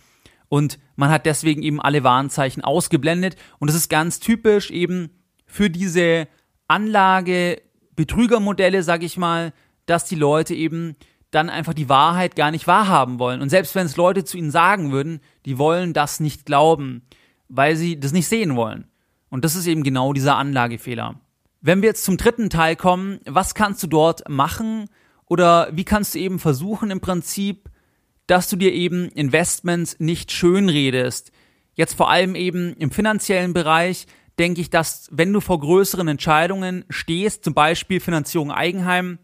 Und 0.50 0.78
man 0.96 1.08
hat 1.08 1.24
deswegen 1.24 1.62
eben 1.62 1.80
alle 1.80 2.04
Warnzeichen 2.04 2.62
ausgeblendet. 2.62 3.36
Und 3.58 3.68
das 3.68 3.76
ist 3.76 3.88
ganz 3.88 4.20
typisch 4.20 4.70
eben 4.70 5.08
für 5.46 5.70
diese 5.70 6.28
Anlage-Betrügermodelle, 6.68 8.82
sag 8.82 9.02
ich 9.02 9.16
mal, 9.16 9.54
dass 9.86 10.04
die 10.04 10.14
Leute 10.14 10.54
eben 10.54 10.94
dann 11.30 11.48
einfach 11.48 11.72
die 11.72 11.88
Wahrheit 11.88 12.36
gar 12.36 12.50
nicht 12.50 12.66
wahrhaben 12.66 13.18
wollen. 13.18 13.40
Und 13.40 13.48
selbst 13.48 13.74
wenn 13.74 13.86
es 13.86 13.96
Leute 13.96 14.24
zu 14.24 14.36
ihnen 14.36 14.50
sagen 14.50 14.92
würden, 14.92 15.20
die 15.46 15.56
wollen 15.56 15.94
das 15.94 16.20
nicht 16.20 16.44
glauben, 16.44 17.00
weil 17.48 17.76
sie 17.76 17.98
das 17.98 18.12
nicht 18.12 18.28
sehen 18.28 18.56
wollen. 18.56 18.91
Und 19.32 19.46
das 19.46 19.56
ist 19.56 19.66
eben 19.66 19.82
genau 19.82 20.12
dieser 20.12 20.36
Anlagefehler. 20.36 21.18
Wenn 21.62 21.80
wir 21.80 21.88
jetzt 21.88 22.04
zum 22.04 22.18
dritten 22.18 22.50
Teil 22.50 22.76
kommen, 22.76 23.18
was 23.24 23.54
kannst 23.54 23.82
du 23.82 23.86
dort 23.86 24.28
machen 24.28 24.90
oder 25.24 25.70
wie 25.72 25.84
kannst 25.84 26.14
du 26.14 26.18
eben 26.18 26.38
versuchen 26.38 26.90
im 26.90 27.00
Prinzip, 27.00 27.70
dass 28.26 28.50
du 28.50 28.56
dir 28.56 28.74
eben 28.74 29.08
Investments 29.08 29.96
nicht 29.98 30.32
schönredest. 30.32 31.32
Jetzt 31.72 31.94
vor 31.94 32.10
allem 32.10 32.34
eben 32.34 32.74
im 32.74 32.90
finanziellen 32.90 33.54
Bereich 33.54 34.06
denke 34.38 34.60
ich, 34.60 34.68
dass 34.68 35.08
wenn 35.10 35.32
du 35.32 35.40
vor 35.40 35.60
größeren 35.60 36.08
Entscheidungen 36.08 36.84
stehst, 36.90 37.42
zum 37.42 37.54
Beispiel 37.54 38.00
Finanzierung 38.00 38.52
Eigenheim, 38.52 39.18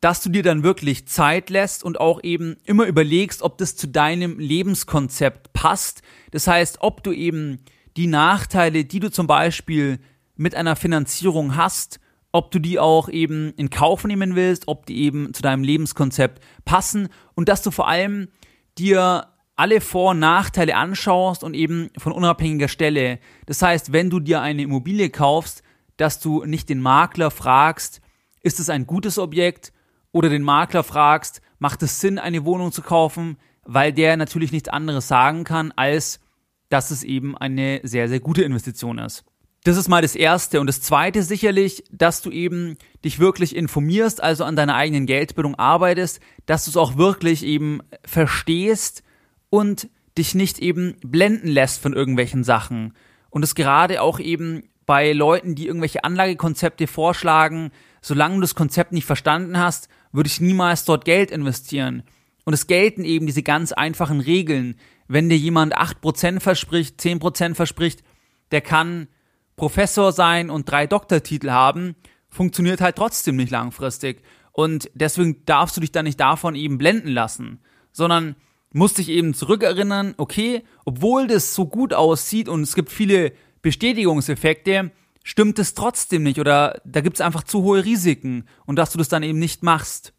dass 0.00 0.24
du 0.24 0.28
dir 0.28 0.42
dann 0.42 0.64
wirklich 0.64 1.06
Zeit 1.06 1.50
lässt 1.50 1.84
und 1.84 2.00
auch 2.00 2.20
eben 2.24 2.56
immer 2.64 2.86
überlegst, 2.86 3.42
ob 3.42 3.58
das 3.58 3.76
zu 3.76 3.86
deinem 3.86 4.40
Lebenskonzept 4.40 5.52
passt. 5.52 6.02
Das 6.32 6.48
heißt, 6.48 6.78
ob 6.80 7.04
du 7.04 7.12
eben 7.12 7.60
die 7.96 8.06
Nachteile, 8.06 8.84
die 8.84 9.00
du 9.00 9.10
zum 9.10 9.26
Beispiel 9.26 9.98
mit 10.36 10.54
einer 10.54 10.76
Finanzierung 10.76 11.56
hast, 11.56 12.00
ob 12.32 12.50
du 12.50 12.58
die 12.58 12.78
auch 12.78 13.08
eben 13.08 13.54
in 13.56 13.70
Kauf 13.70 14.04
nehmen 14.04 14.34
willst, 14.34 14.68
ob 14.68 14.86
die 14.86 15.02
eben 15.02 15.32
zu 15.32 15.42
deinem 15.42 15.62
Lebenskonzept 15.62 16.42
passen 16.64 17.08
und 17.34 17.48
dass 17.48 17.62
du 17.62 17.70
vor 17.70 17.88
allem 17.88 18.28
dir 18.76 19.28
alle 19.56 19.80
Vor- 19.80 20.10
und 20.10 20.18
Nachteile 20.18 20.76
anschaust 20.76 21.42
und 21.42 21.54
eben 21.54 21.88
von 21.96 22.12
unabhängiger 22.12 22.68
Stelle. 22.68 23.18
Das 23.46 23.62
heißt, 23.62 23.92
wenn 23.92 24.10
du 24.10 24.20
dir 24.20 24.42
eine 24.42 24.62
Immobilie 24.62 25.08
kaufst, 25.08 25.62
dass 25.96 26.20
du 26.20 26.44
nicht 26.44 26.68
den 26.68 26.80
Makler 26.80 27.30
fragst, 27.30 28.02
ist 28.42 28.60
es 28.60 28.68
ein 28.68 28.86
gutes 28.86 29.18
Objekt 29.18 29.72
oder 30.12 30.28
den 30.28 30.42
Makler 30.42 30.84
fragst, 30.84 31.40
macht 31.58 31.82
es 31.82 32.00
Sinn, 32.00 32.18
eine 32.18 32.44
Wohnung 32.44 32.70
zu 32.70 32.82
kaufen, 32.82 33.38
weil 33.64 33.94
der 33.94 34.18
natürlich 34.18 34.52
nichts 34.52 34.68
anderes 34.68 35.08
sagen 35.08 35.44
kann, 35.44 35.72
als 35.72 36.20
dass 36.68 36.90
es 36.90 37.04
eben 37.04 37.36
eine 37.36 37.80
sehr, 37.82 38.08
sehr 38.08 38.20
gute 38.20 38.42
Investition 38.42 38.98
ist. 38.98 39.24
Das 39.64 39.76
ist 39.76 39.88
mal 39.88 40.02
das 40.02 40.14
Erste. 40.14 40.60
Und 40.60 40.68
das 40.68 40.80
Zweite 40.80 41.22
sicherlich, 41.24 41.82
dass 41.90 42.22
du 42.22 42.30
eben 42.30 42.76
dich 43.04 43.18
wirklich 43.18 43.56
informierst, 43.56 44.22
also 44.22 44.44
an 44.44 44.54
deiner 44.54 44.76
eigenen 44.76 45.06
Geldbildung 45.06 45.56
arbeitest, 45.56 46.20
dass 46.46 46.64
du 46.64 46.70
es 46.70 46.76
auch 46.76 46.96
wirklich 46.96 47.44
eben 47.44 47.80
verstehst 48.04 49.02
und 49.50 49.88
dich 50.16 50.34
nicht 50.36 50.60
eben 50.60 50.96
blenden 51.04 51.48
lässt 51.48 51.82
von 51.82 51.94
irgendwelchen 51.94 52.44
Sachen. 52.44 52.94
Und 53.28 53.42
es 53.42 53.56
gerade 53.56 54.02
auch 54.02 54.20
eben 54.20 54.62
bei 54.86 55.12
Leuten, 55.12 55.56
die 55.56 55.66
irgendwelche 55.66 56.04
Anlagekonzepte 56.04 56.86
vorschlagen, 56.86 57.72
solange 58.00 58.36
du 58.36 58.42
das 58.42 58.54
Konzept 58.54 58.92
nicht 58.92 59.04
verstanden 59.04 59.58
hast, 59.58 59.88
würde 60.12 60.28
ich 60.28 60.40
niemals 60.40 60.84
dort 60.84 61.04
Geld 61.04 61.32
investieren. 61.32 62.04
Und 62.46 62.54
es 62.54 62.68
gelten 62.68 63.04
eben 63.04 63.26
diese 63.26 63.42
ganz 63.42 63.72
einfachen 63.72 64.20
Regeln. 64.20 64.76
Wenn 65.08 65.28
dir 65.28 65.36
jemand 65.36 65.76
8% 65.76 66.40
verspricht, 66.40 66.98
10% 67.00 67.54
verspricht, 67.54 68.04
der 68.52 68.60
kann 68.60 69.08
Professor 69.56 70.12
sein 70.12 70.48
und 70.48 70.70
drei 70.70 70.86
Doktortitel 70.86 71.50
haben, 71.50 71.96
funktioniert 72.28 72.80
halt 72.80 72.96
trotzdem 72.96 73.34
nicht 73.34 73.50
langfristig. 73.50 74.22
Und 74.52 74.90
deswegen 74.94 75.44
darfst 75.44 75.76
du 75.76 75.80
dich 75.80 75.90
dann 75.90 76.04
nicht 76.04 76.20
davon 76.20 76.54
eben 76.54 76.78
blenden 76.78 77.08
lassen, 77.08 77.60
sondern 77.90 78.36
musst 78.72 78.98
dich 78.98 79.08
eben 79.08 79.34
zurückerinnern, 79.34 80.14
okay, 80.16 80.62
obwohl 80.84 81.26
das 81.26 81.52
so 81.52 81.66
gut 81.66 81.94
aussieht 81.94 82.48
und 82.48 82.62
es 82.62 82.76
gibt 82.76 82.92
viele 82.92 83.32
Bestätigungseffekte, 83.62 84.92
stimmt 85.24 85.58
es 85.58 85.74
trotzdem 85.74 86.22
nicht 86.22 86.38
oder 86.38 86.80
da 86.84 87.00
gibt 87.00 87.16
es 87.16 87.20
einfach 87.20 87.42
zu 87.42 87.64
hohe 87.64 87.84
Risiken 87.84 88.44
und 88.66 88.76
dass 88.76 88.92
du 88.92 88.98
das 88.98 89.08
dann 89.08 89.24
eben 89.24 89.40
nicht 89.40 89.64
machst. 89.64 90.12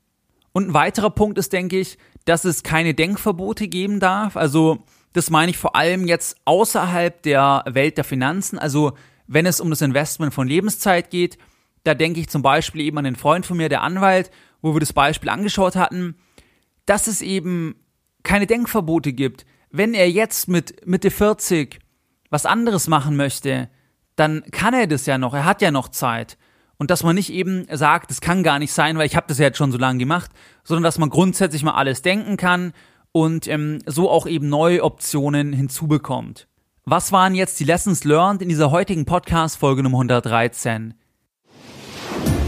Und 0.58 0.70
ein 0.70 0.74
weiterer 0.74 1.12
Punkt 1.12 1.38
ist, 1.38 1.54
denke 1.54 1.78
ich, 1.78 2.00
dass 2.26 2.44
es 2.44 2.64
keine 2.64 2.96
Denkverbote 2.96 3.68
geben 3.68 4.00
darf. 4.00 4.36
Also 4.36 4.84
das 5.14 5.30
meine 5.30 5.52
ich 5.52 5.58
vor 5.60 5.76
allem 5.76 6.08
jetzt 6.08 6.36
außerhalb 6.46 7.22
der 7.22 7.64
Welt 7.68 7.98
der 7.98 8.04
Finanzen. 8.04 8.58
Also 8.58 8.94
wenn 9.28 9.46
es 9.46 9.62
um 9.62 9.70
das 9.70 9.84
Investment 9.84 10.34
von 10.34 10.48
Lebenszeit 10.48 11.12
geht. 11.12 11.38
Da 11.84 11.94
denke 11.94 12.20
ich 12.22 12.30
zum 12.30 12.42
Beispiel 12.42 12.82
eben 12.82 12.98
an 12.98 13.04
den 13.04 13.16
Freund 13.16 13.46
von 13.46 13.56
mir, 13.56 13.70
der 13.70 13.84
Anwalt, 13.84 14.32
wo 14.64 14.74
wir 14.74 14.80
das 14.80 14.94
Beispiel 14.94 15.30
angeschaut 15.30 15.76
hatten, 15.76 16.16
dass 16.88 17.06
es 17.06 17.22
eben 17.22 17.76
keine 18.24 18.48
Denkverbote 18.48 19.14
gibt. 19.14 19.46
Wenn 19.70 19.94
er 19.94 20.10
jetzt 20.10 20.48
mit 20.48 20.88
Mitte 20.88 21.12
40 21.12 21.78
was 22.32 22.48
anderes 22.48 22.88
machen 22.88 23.16
möchte, 23.16 23.70
dann 24.16 24.42
kann 24.50 24.74
er 24.74 24.88
das 24.88 25.06
ja 25.06 25.20
noch, 25.20 25.36
er 25.36 25.46
hat 25.46 25.62
ja 25.62 25.70
noch 25.70 25.90
Zeit. 25.90 26.36
Und 26.78 26.92
dass 26.92 27.04
man 27.04 27.16
nicht 27.16 27.32
eben 27.32 27.66
sagt, 27.72 28.12
das 28.12 28.22
kann 28.22 28.44
gar 28.44 28.60
nicht 28.60 28.72
sein, 28.72 28.98
weil 28.98 29.08
ich 29.08 29.16
habe 29.16 29.28
das 29.28 29.40
ja 29.40 29.46
jetzt 29.46 29.58
schon 29.58 29.72
so 29.72 29.78
lange 29.78 30.00
gemacht, 30.00 30.32
sondern 30.64 30.84
dass 30.84 31.00
man 31.00 31.10
grundsätzlich 31.10 31.64
mal 31.64 31.74
alles 31.74 32.04
denken 32.04 32.38
kann 32.38 32.74
und 33.12 33.48
ähm, 33.48 33.80
so 33.86 34.12
auch 34.12 34.28
eben 34.28 34.48
neue 34.48 34.84
Optionen 34.84 35.54
hinzubekommt. 35.54 36.48
Was 36.86 37.12
waren 37.12 37.36
jetzt 37.36 37.60
die 37.60 37.64
Lessons 37.64 38.04
learned 38.04 38.42
in 38.42 38.50
dieser 38.50 38.72
heutigen 38.72 39.06
Podcast-Folge 39.06 39.82
Nummer 39.82 39.98
113? 39.98 40.94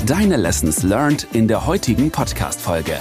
Deine 0.06 0.38
Lessons 0.38 0.84
learned 0.84 1.28
in 1.34 1.48
der 1.48 1.66
heutigen 1.66 2.12
Podcast-Folge. 2.12 3.00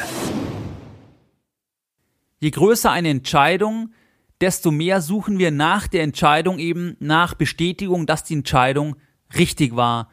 Je 2.40 2.50
größer 2.50 2.90
eine 2.90 3.10
Entscheidung, 3.10 3.92
desto 4.40 4.70
mehr 4.70 5.00
suchen 5.00 5.38
wir 5.38 5.50
nach 5.50 5.88
der 5.88 6.02
Entscheidung 6.02 6.58
eben 6.58 6.96
nach 7.00 7.34
Bestätigung, 7.34 8.06
dass 8.06 8.24
die 8.24 8.34
Entscheidung 8.34 8.96
richtig 9.36 9.76
war. 9.76 10.08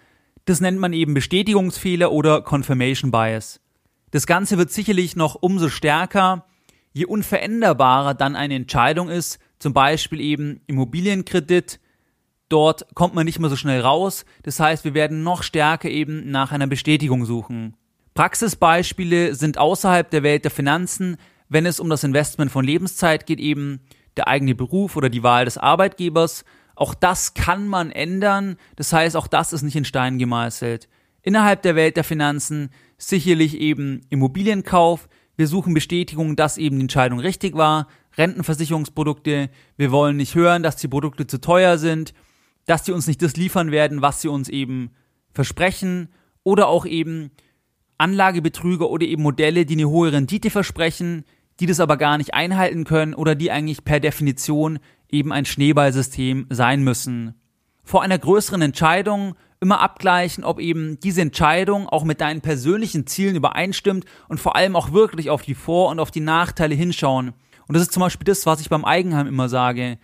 Das 0.46 0.62
nennt 0.62 0.80
man 0.80 0.94
eben 0.94 1.14
Bestätigungsfehler 1.14 2.12
oder 2.12 2.42
Confirmation 2.42 3.12
Bias. 3.12 3.60
Das 4.12 4.28
Ganze 4.28 4.58
wird 4.58 4.72
sicherlich 4.72 5.16
noch 5.16 5.36
umso 5.36 5.70
stärker, 5.70 6.46
je 6.94 7.06
unveränderbarer 7.06 8.14
dann 8.14 8.36
eine 8.36 8.56
Entscheidung 8.56 9.10
ist, 9.10 9.40
zum 9.60 9.74
Beispiel 9.74 10.22
eben 10.22 10.62
Immobilienkredit, 10.68 11.80
dort 12.50 12.86
kommt 12.94 13.16
man 13.16 13.26
nicht 13.26 13.40
mehr 13.40 13.50
so 13.50 13.56
schnell 13.56 13.82
raus. 13.82 14.26
Das 14.44 14.60
heißt, 14.60 14.86
wir 14.86 14.94
werden 14.94 15.24
noch 15.24 15.44
stärker 15.44 15.90
eben 15.90 16.30
nach 16.30 16.52
einer 16.52 16.68
Bestätigung 16.68 17.26
suchen. 17.26 17.76
Praxisbeispiele 18.14 19.36
sind 19.36 19.58
außerhalb 19.58 20.10
der 20.10 20.24
Welt 20.24 20.46
der 20.46 20.52
Finanzen, 20.52 21.18
wenn 21.50 21.66
es 21.66 21.80
um 21.80 21.90
das 21.90 22.04
Investment 22.04 22.52
von 22.52 22.64
Lebenszeit 22.64 23.26
geht, 23.26 23.40
eben 23.40 23.82
der 24.16 24.28
eigene 24.28 24.56
Beruf 24.56 24.96
oder 24.96 25.10
die 25.10 25.24
Wahl 25.24 25.46
des 25.46 25.58
Arbeitgebers. 25.58 26.46
Auch 26.76 26.94
das 26.94 27.34
kann 27.34 27.68
man 27.68 27.92
ändern. 27.92 28.58
Das 28.76 28.92
heißt, 28.94 29.16
auch 29.16 29.28
das 29.28 29.54
ist 29.54 29.62
nicht 29.64 29.76
in 29.76 29.86
Stein 29.86 30.18
gemeißelt. 30.18 30.90
Innerhalb 31.22 31.62
der 31.64 31.76
Welt 31.76 31.98
der 31.98 32.04
Finanzen 32.04 32.70
sicherlich 32.98 33.58
eben 33.60 34.02
Immobilienkauf. 34.10 35.08
Wir 35.38 35.48
suchen 35.48 35.74
Bestätigung, 35.74 36.36
dass 36.36 36.58
eben 36.58 36.78
die 36.78 36.84
Entscheidung 36.84 37.20
richtig 37.20 37.56
war. 37.56 37.88
Rentenversicherungsprodukte. 38.18 39.50
Wir 39.78 39.92
wollen 39.92 40.18
nicht 40.18 40.36
hören, 40.36 40.64
dass 40.64 40.76
die 40.76 40.88
Produkte 40.88 41.28
zu 41.28 41.42
teuer 41.42 41.78
sind, 41.78 42.14
dass 42.66 42.84
die 42.84 42.92
uns 42.92 43.08
nicht 43.08 43.22
das 43.22 43.36
liefern 43.36 43.72
werden, 43.72 44.02
was 44.02 44.22
sie 44.22 44.28
uns 44.28 44.50
eben 44.50 44.92
versprechen. 45.32 46.10
Oder 46.44 46.68
auch 46.68 46.86
eben 46.86 47.32
Anlagebetrüger 47.98 48.90
oder 48.90 49.06
eben 49.06 49.24
Modelle, 49.24 49.66
die 49.66 49.76
eine 49.76 49.90
hohe 49.90 50.12
Rendite 50.12 50.50
versprechen, 50.50 51.26
die 51.60 51.66
das 51.66 51.80
aber 51.80 51.98
gar 51.98 52.18
nicht 52.18 52.34
einhalten 52.34 52.84
können 52.84 53.14
oder 53.14 53.36
die 53.36 53.52
eigentlich 53.52 53.84
per 53.84 54.00
Definition 54.00 54.80
eben 55.10 55.32
ein 55.32 55.46
Schneeballsystem 55.46 56.48
sein 56.50 56.84
müssen. 56.84 57.36
Vor 57.84 58.02
einer 58.02 58.18
größeren 58.18 58.62
Entscheidung 58.62 59.36
immer 59.60 59.80
abgleichen, 59.80 60.44
ob 60.44 60.60
eben 60.60 61.00
diese 61.00 61.22
Entscheidung 61.22 61.88
auch 61.88 62.04
mit 62.04 62.22
deinen 62.22 62.42
persönlichen 62.42 63.08
Zielen 63.08 63.36
übereinstimmt 63.36 64.06
und 64.28 64.40
vor 64.40 64.56
allem 64.56 64.76
auch 64.76 64.92
wirklich 64.92 65.30
auf 65.30 65.42
die 65.42 65.56
Vor- 65.56 65.90
und 65.90 66.00
auf 66.00 66.12
die 66.12 66.20
Nachteile 66.20 66.76
hinschauen. 66.76 67.34
Und 67.68 67.74
das 67.74 67.84
ist 67.84 67.92
zum 67.92 68.02
Beispiel 68.02 68.26
das, 68.26 68.46
was 68.46 68.62
ich 68.62 68.70
beim 68.70 68.86
Eigenheim 68.86 69.28
immer 69.28 69.50
sage. 69.50 69.98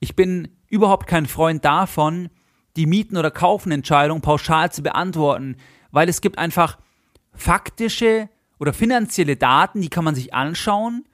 Ich 0.00 0.16
bin 0.16 0.48
überhaupt 0.68 1.06
kein 1.06 1.26
Freund 1.26 1.64
davon, 1.64 2.28
die 2.76 2.86
Mieten- 2.86 3.18
oder 3.18 3.30
Kaufenentscheidung 3.30 4.20
pauschal 4.22 4.72
zu 4.72 4.82
beantworten, 4.82 5.56
weil 5.90 6.08
es 6.08 6.20
gibt 6.20 6.38
einfach 6.38 6.78
faktische 7.34 8.28
oder 8.58 8.72
finanzielle 8.72 9.36
Daten, 9.36 9.80
die 9.80 9.90
kann 9.90 10.04
man 10.04 10.14
sich 10.14 10.32
anschauen, 10.32 11.04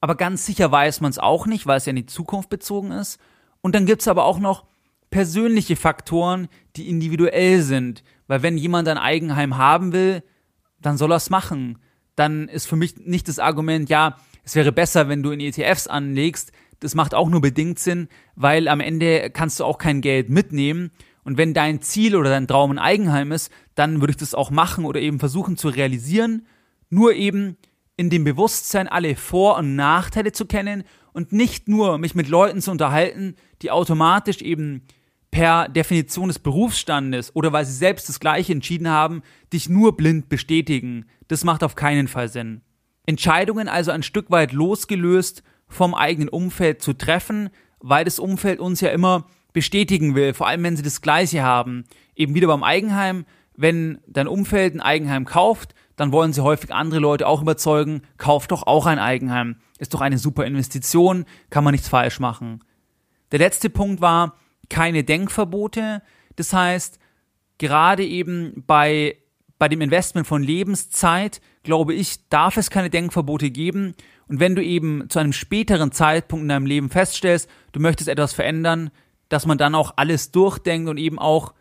aber 0.00 0.14
ganz 0.14 0.46
sicher 0.46 0.70
weiß 0.70 1.00
man 1.00 1.10
es 1.10 1.18
auch 1.18 1.46
nicht, 1.46 1.66
weil 1.66 1.78
es 1.78 1.86
ja 1.86 1.90
in 1.90 1.96
die 1.96 2.06
Zukunft 2.06 2.48
bezogen 2.48 2.92
ist. 2.92 3.18
Und 3.60 3.74
dann 3.74 3.86
gibt 3.86 4.02
es 4.02 4.08
aber 4.08 4.24
auch 4.24 4.38
noch 4.38 4.64
persönliche 5.10 5.76
Faktoren, 5.76 6.48
die 6.76 6.88
individuell 6.88 7.62
sind. 7.62 8.02
Weil 8.26 8.42
wenn 8.42 8.58
jemand 8.58 8.88
ein 8.88 8.98
Eigenheim 8.98 9.56
haben 9.56 9.92
will, 9.92 10.22
dann 10.80 10.96
soll 10.96 11.12
er 11.12 11.16
es 11.16 11.30
machen. 11.30 11.78
Dann 12.14 12.48
ist 12.48 12.66
für 12.66 12.76
mich 12.76 12.96
nicht 12.96 13.28
das 13.28 13.38
Argument, 13.38 13.88
ja, 13.88 14.16
es 14.44 14.54
wäre 14.54 14.72
besser, 14.72 15.08
wenn 15.08 15.22
du 15.22 15.30
in 15.30 15.40
ETFs 15.40 15.86
anlegst. 15.86 16.52
Das 16.80 16.94
macht 16.94 17.14
auch 17.14 17.28
nur 17.28 17.40
bedingt 17.40 17.78
Sinn, 17.78 18.08
weil 18.34 18.68
am 18.68 18.80
Ende 18.80 19.30
kannst 19.30 19.58
du 19.60 19.64
auch 19.64 19.78
kein 19.78 20.00
Geld 20.00 20.28
mitnehmen. 20.28 20.90
Und 21.24 21.38
wenn 21.38 21.54
dein 21.54 21.82
Ziel 21.82 22.14
oder 22.14 22.30
dein 22.30 22.46
Traum 22.46 22.70
ein 22.70 22.78
Eigenheim 22.78 23.32
ist, 23.32 23.50
dann 23.74 24.00
würde 24.00 24.12
ich 24.12 24.16
das 24.16 24.34
auch 24.34 24.50
machen 24.50 24.84
oder 24.84 25.00
eben 25.00 25.18
versuchen 25.18 25.56
zu 25.56 25.68
realisieren 25.68 26.46
nur 26.90 27.14
eben 27.14 27.56
in 27.96 28.10
dem 28.10 28.24
Bewusstsein, 28.24 28.88
alle 28.88 29.16
Vor- 29.16 29.56
und 29.56 29.74
Nachteile 29.76 30.32
zu 30.32 30.46
kennen 30.46 30.84
und 31.12 31.32
nicht 31.32 31.68
nur 31.68 31.98
mich 31.98 32.14
mit 32.14 32.28
Leuten 32.28 32.60
zu 32.60 32.70
unterhalten, 32.70 33.36
die 33.62 33.70
automatisch 33.70 34.42
eben 34.42 34.82
per 35.30 35.68
Definition 35.68 36.28
des 36.28 36.38
Berufsstandes 36.38 37.34
oder 37.34 37.52
weil 37.52 37.64
sie 37.64 37.72
selbst 37.72 38.08
das 38.08 38.20
Gleiche 38.20 38.52
entschieden 38.52 38.88
haben, 38.88 39.22
dich 39.52 39.68
nur 39.68 39.96
blind 39.96 40.28
bestätigen. 40.28 41.06
Das 41.28 41.44
macht 41.44 41.64
auf 41.64 41.74
keinen 41.74 42.08
Fall 42.08 42.28
Sinn. 42.28 42.62
Entscheidungen 43.06 43.68
also 43.68 43.90
ein 43.90 44.02
Stück 44.02 44.30
weit 44.30 44.52
losgelöst 44.52 45.42
vom 45.68 45.94
eigenen 45.94 46.28
Umfeld 46.28 46.82
zu 46.82 46.92
treffen, 46.92 47.50
weil 47.80 48.04
das 48.04 48.18
Umfeld 48.18 48.60
uns 48.60 48.80
ja 48.80 48.90
immer 48.90 49.26
bestätigen 49.52 50.14
will, 50.14 50.34
vor 50.34 50.48
allem 50.48 50.62
wenn 50.62 50.76
sie 50.76 50.82
das 50.82 51.00
Gleiche 51.00 51.42
haben. 51.42 51.84
Eben 52.14 52.34
wieder 52.34 52.48
beim 52.48 52.62
Eigenheim, 52.62 53.24
wenn 53.56 53.98
dein 54.06 54.28
Umfeld 54.28 54.74
ein 54.74 54.80
Eigenheim 54.80 55.24
kauft, 55.24 55.74
dann 55.96 56.12
wollen 56.12 56.32
sie 56.32 56.42
häufig 56.42 56.72
andere 56.72 57.00
Leute 57.00 57.26
auch 57.26 57.42
überzeugen, 57.42 58.02
kauf 58.18 58.46
doch 58.46 58.66
auch 58.66 58.86
ein 58.86 58.98
Eigenheim. 58.98 59.56
Ist 59.78 59.94
doch 59.94 60.00
eine 60.00 60.18
super 60.18 60.44
Investition, 60.44 61.24
kann 61.50 61.64
man 61.64 61.72
nichts 61.72 61.88
falsch 61.88 62.20
machen. 62.20 62.62
Der 63.32 63.38
letzte 63.38 63.70
Punkt 63.70 64.00
war 64.00 64.36
keine 64.68 65.04
Denkverbote. 65.04 66.02
Das 66.36 66.52
heißt, 66.52 66.98
gerade 67.58 68.04
eben 68.04 68.64
bei, 68.66 69.16
bei 69.58 69.68
dem 69.68 69.80
Investment 69.80 70.26
von 70.26 70.42
Lebenszeit, 70.42 71.40
glaube 71.62 71.94
ich, 71.94 72.28
darf 72.28 72.56
es 72.56 72.70
keine 72.70 72.90
Denkverbote 72.90 73.50
geben. 73.50 73.94
Und 74.28 74.40
wenn 74.40 74.54
du 74.54 74.62
eben 74.62 75.08
zu 75.08 75.18
einem 75.18 75.32
späteren 75.32 75.92
Zeitpunkt 75.92 76.42
in 76.42 76.48
deinem 76.48 76.66
Leben 76.66 76.90
feststellst, 76.90 77.48
du 77.72 77.80
möchtest 77.80 78.08
etwas 78.08 78.32
verändern, 78.32 78.90
dass 79.28 79.46
man 79.46 79.58
dann 79.58 79.74
auch 79.74 79.94
alles 79.96 80.30
durchdenkt 80.30 80.88
und 80.88 80.98
eben 80.98 81.18
auch, 81.18 81.54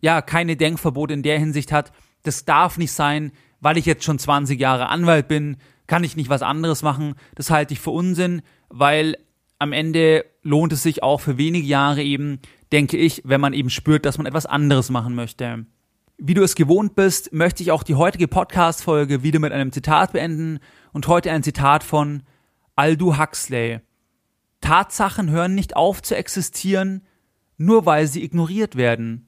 ja, 0.00 0.22
keine 0.22 0.56
Denkverbote 0.56 1.14
in 1.14 1.22
der 1.22 1.38
Hinsicht 1.38 1.72
hat. 1.72 1.92
Das 2.22 2.44
darf 2.44 2.78
nicht 2.78 2.92
sein, 2.92 3.32
weil 3.60 3.76
ich 3.76 3.86
jetzt 3.86 4.04
schon 4.04 4.18
20 4.18 4.58
Jahre 4.60 4.88
Anwalt 4.88 5.28
bin, 5.28 5.56
kann 5.86 6.04
ich 6.04 6.16
nicht 6.16 6.30
was 6.30 6.42
anderes 6.42 6.82
machen. 6.82 7.14
Das 7.34 7.50
halte 7.50 7.74
ich 7.74 7.80
für 7.80 7.90
Unsinn, 7.90 8.42
weil 8.68 9.16
am 9.58 9.72
Ende 9.72 10.24
lohnt 10.42 10.72
es 10.72 10.82
sich 10.82 11.02
auch 11.02 11.20
für 11.20 11.38
wenige 11.38 11.66
Jahre 11.66 12.02
eben, 12.02 12.40
denke 12.72 12.96
ich, 12.96 13.22
wenn 13.24 13.40
man 13.40 13.52
eben 13.52 13.70
spürt, 13.70 14.04
dass 14.04 14.18
man 14.18 14.26
etwas 14.26 14.46
anderes 14.46 14.90
machen 14.90 15.14
möchte. 15.14 15.66
Wie 16.18 16.34
du 16.34 16.42
es 16.42 16.54
gewohnt 16.54 16.94
bist, 16.94 17.32
möchte 17.32 17.62
ich 17.62 17.70
auch 17.70 17.82
die 17.82 17.94
heutige 17.94 18.28
Podcast-Folge 18.28 19.22
wieder 19.22 19.38
mit 19.38 19.52
einem 19.52 19.72
Zitat 19.72 20.12
beenden 20.12 20.58
und 20.92 21.06
heute 21.06 21.30
ein 21.30 21.42
Zitat 21.42 21.84
von 21.84 22.22
Aldous 22.76 23.18
Huxley. 23.18 23.80
Tatsachen 24.60 25.30
hören 25.30 25.54
nicht 25.54 25.76
auf 25.76 26.02
zu 26.02 26.16
existieren, 26.16 27.02
nur 27.56 27.86
weil 27.86 28.06
sie 28.06 28.24
ignoriert 28.24 28.76
werden. 28.76 29.27